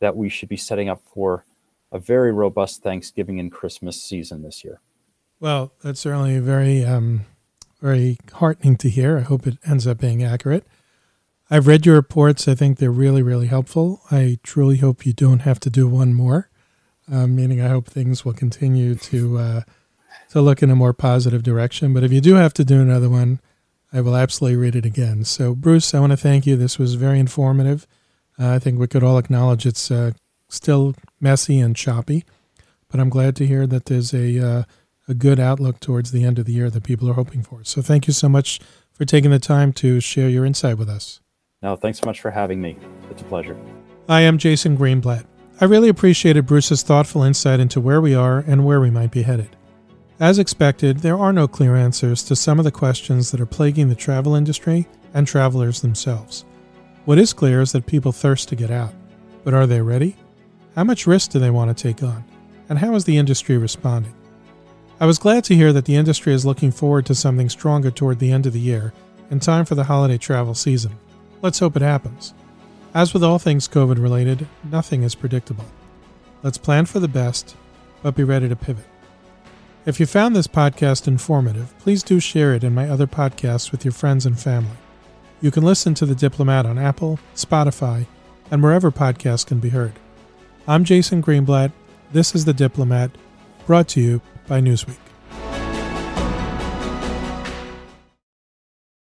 that 0.00 0.16
we 0.16 0.28
should 0.28 0.48
be 0.48 0.56
setting 0.56 0.88
up 0.88 1.02
for 1.04 1.44
a 1.92 1.98
very 1.98 2.32
robust 2.32 2.82
Thanksgiving 2.82 3.38
and 3.38 3.52
Christmas 3.52 4.00
season 4.00 4.42
this 4.42 4.64
year. 4.64 4.80
Well, 5.40 5.72
that's 5.82 6.00
certainly 6.00 6.38
very, 6.38 6.84
um, 6.84 7.26
very 7.80 8.18
heartening 8.32 8.76
to 8.78 8.88
hear. 8.88 9.18
I 9.18 9.22
hope 9.22 9.46
it 9.46 9.58
ends 9.66 9.86
up 9.86 9.98
being 9.98 10.22
accurate. 10.22 10.66
I've 11.50 11.66
read 11.66 11.86
your 11.86 11.94
reports. 11.94 12.48
I 12.48 12.54
think 12.54 12.78
they're 12.78 12.90
really, 12.90 13.22
really 13.22 13.46
helpful. 13.46 14.00
I 14.10 14.38
truly 14.42 14.78
hope 14.78 15.06
you 15.06 15.12
don't 15.12 15.40
have 15.40 15.60
to 15.60 15.70
do 15.70 15.86
one 15.86 16.14
more 16.14 16.50
uh, 17.10 17.26
meaning 17.26 17.60
I 17.60 17.68
hope 17.68 17.86
things 17.86 18.24
will 18.24 18.32
continue 18.32 18.94
to 18.94 19.38
uh, 19.38 19.60
to 20.30 20.40
look 20.40 20.62
in 20.62 20.70
a 20.70 20.76
more 20.76 20.92
positive 20.92 21.42
direction. 21.42 21.94
But 21.94 22.04
if 22.04 22.12
you 22.12 22.20
do 22.20 22.34
have 22.34 22.54
to 22.54 22.64
do 22.64 22.80
another 22.80 23.08
one, 23.08 23.40
I 23.92 24.00
will 24.00 24.16
absolutely 24.16 24.56
read 24.56 24.76
it 24.76 24.84
again. 24.84 25.24
So, 25.24 25.54
Bruce, 25.54 25.94
I 25.94 26.00
want 26.00 26.12
to 26.12 26.16
thank 26.16 26.46
you. 26.46 26.56
This 26.56 26.78
was 26.78 26.94
very 26.94 27.18
informative. 27.18 27.86
Uh, 28.38 28.50
I 28.50 28.58
think 28.58 28.78
we 28.78 28.86
could 28.88 29.02
all 29.02 29.18
acknowledge 29.18 29.64
it's 29.64 29.90
uh, 29.90 30.12
still 30.48 30.94
messy 31.20 31.58
and 31.60 31.74
choppy, 31.74 32.24
but 32.88 33.00
I'm 33.00 33.08
glad 33.08 33.36
to 33.36 33.46
hear 33.46 33.66
that 33.66 33.86
there's 33.86 34.12
a 34.12 34.38
uh, 34.38 34.62
a 35.08 35.14
good 35.14 35.38
outlook 35.38 35.78
towards 35.78 36.10
the 36.10 36.24
end 36.24 36.38
of 36.38 36.46
the 36.46 36.52
year 36.52 36.68
that 36.68 36.82
people 36.82 37.08
are 37.08 37.14
hoping 37.14 37.42
for. 37.42 37.62
So, 37.64 37.80
thank 37.80 38.06
you 38.06 38.12
so 38.12 38.28
much 38.28 38.60
for 38.92 39.04
taking 39.04 39.30
the 39.30 39.38
time 39.38 39.72
to 39.74 40.00
share 40.00 40.28
your 40.28 40.44
insight 40.44 40.78
with 40.78 40.88
us. 40.88 41.20
No, 41.62 41.76
thanks 41.76 41.98
so 41.98 42.06
much 42.06 42.20
for 42.20 42.30
having 42.30 42.60
me. 42.60 42.76
It's 43.10 43.22
a 43.22 43.24
pleasure. 43.24 43.56
I 44.08 44.22
am 44.22 44.38
Jason 44.38 44.76
Greenblatt. 44.76 45.24
I 45.60 45.64
really 45.64 45.88
appreciated 45.88 46.46
Bruce's 46.46 46.82
thoughtful 46.82 47.22
insight 47.22 47.60
into 47.60 47.80
where 47.80 48.00
we 48.00 48.14
are 48.14 48.38
and 48.38 48.64
where 48.66 48.80
we 48.80 48.90
might 48.90 49.10
be 49.10 49.22
headed. 49.22 49.55
As 50.18 50.38
expected, 50.38 51.00
there 51.00 51.18
are 51.18 51.32
no 51.32 51.46
clear 51.46 51.76
answers 51.76 52.22
to 52.24 52.36
some 52.36 52.58
of 52.58 52.64
the 52.64 52.70
questions 52.70 53.30
that 53.30 53.40
are 53.40 53.46
plaguing 53.46 53.90
the 53.90 53.94
travel 53.94 54.34
industry 54.34 54.86
and 55.12 55.26
travelers 55.26 55.82
themselves. 55.82 56.46
What 57.04 57.18
is 57.18 57.34
clear 57.34 57.60
is 57.60 57.72
that 57.72 57.84
people 57.84 58.12
thirst 58.12 58.48
to 58.48 58.56
get 58.56 58.70
out. 58.70 58.94
But 59.44 59.52
are 59.52 59.66
they 59.66 59.82
ready? 59.82 60.16
How 60.74 60.84
much 60.84 61.06
risk 61.06 61.32
do 61.32 61.38
they 61.38 61.50
want 61.50 61.76
to 61.76 61.82
take 61.82 62.02
on? 62.02 62.24
And 62.70 62.78
how 62.78 62.94
is 62.94 63.04
the 63.04 63.18
industry 63.18 63.58
responding? 63.58 64.14
I 64.98 65.04
was 65.04 65.18
glad 65.18 65.44
to 65.44 65.54
hear 65.54 65.74
that 65.74 65.84
the 65.84 65.96
industry 65.96 66.32
is 66.32 66.46
looking 66.46 66.72
forward 66.72 67.04
to 67.06 67.14
something 67.14 67.50
stronger 67.50 67.90
toward 67.90 68.18
the 68.18 68.32
end 68.32 68.46
of 68.46 68.54
the 68.54 68.58
year 68.58 68.94
in 69.30 69.38
time 69.38 69.66
for 69.66 69.74
the 69.74 69.84
holiday 69.84 70.16
travel 70.16 70.54
season. 70.54 70.96
Let's 71.42 71.58
hope 71.58 71.76
it 71.76 71.82
happens. 71.82 72.32
As 72.94 73.12
with 73.12 73.22
all 73.22 73.38
things 73.38 73.68
COVID 73.68 74.02
related, 74.02 74.48
nothing 74.64 75.02
is 75.02 75.14
predictable. 75.14 75.66
Let's 76.42 76.56
plan 76.56 76.86
for 76.86 77.00
the 77.00 77.08
best, 77.08 77.54
but 78.02 78.16
be 78.16 78.24
ready 78.24 78.48
to 78.48 78.56
pivot. 78.56 78.86
If 79.86 80.00
you 80.00 80.06
found 80.06 80.34
this 80.34 80.48
podcast 80.48 81.06
informative, 81.06 81.72
please 81.78 82.02
do 82.02 82.18
share 82.18 82.52
it 82.54 82.64
in 82.64 82.74
my 82.74 82.88
other 82.88 83.06
podcasts 83.06 83.70
with 83.70 83.84
your 83.84 83.92
friends 83.92 84.26
and 84.26 84.36
family. 84.36 84.76
You 85.40 85.52
can 85.52 85.62
listen 85.62 85.94
to 85.94 86.04
The 86.04 86.16
Diplomat 86.16 86.66
on 86.66 86.76
Apple, 86.76 87.20
Spotify, 87.36 88.06
and 88.50 88.64
wherever 88.64 88.90
podcasts 88.90 89.46
can 89.46 89.60
be 89.60 89.68
heard. 89.68 89.92
I'm 90.66 90.82
Jason 90.82 91.22
Greenblatt. 91.22 91.70
This 92.10 92.34
is 92.34 92.46
The 92.46 92.52
Diplomat, 92.52 93.12
brought 93.64 93.86
to 93.90 94.00
you 94.00 94.20
by 94.48 94.60
Newsweek. 94.60 95.05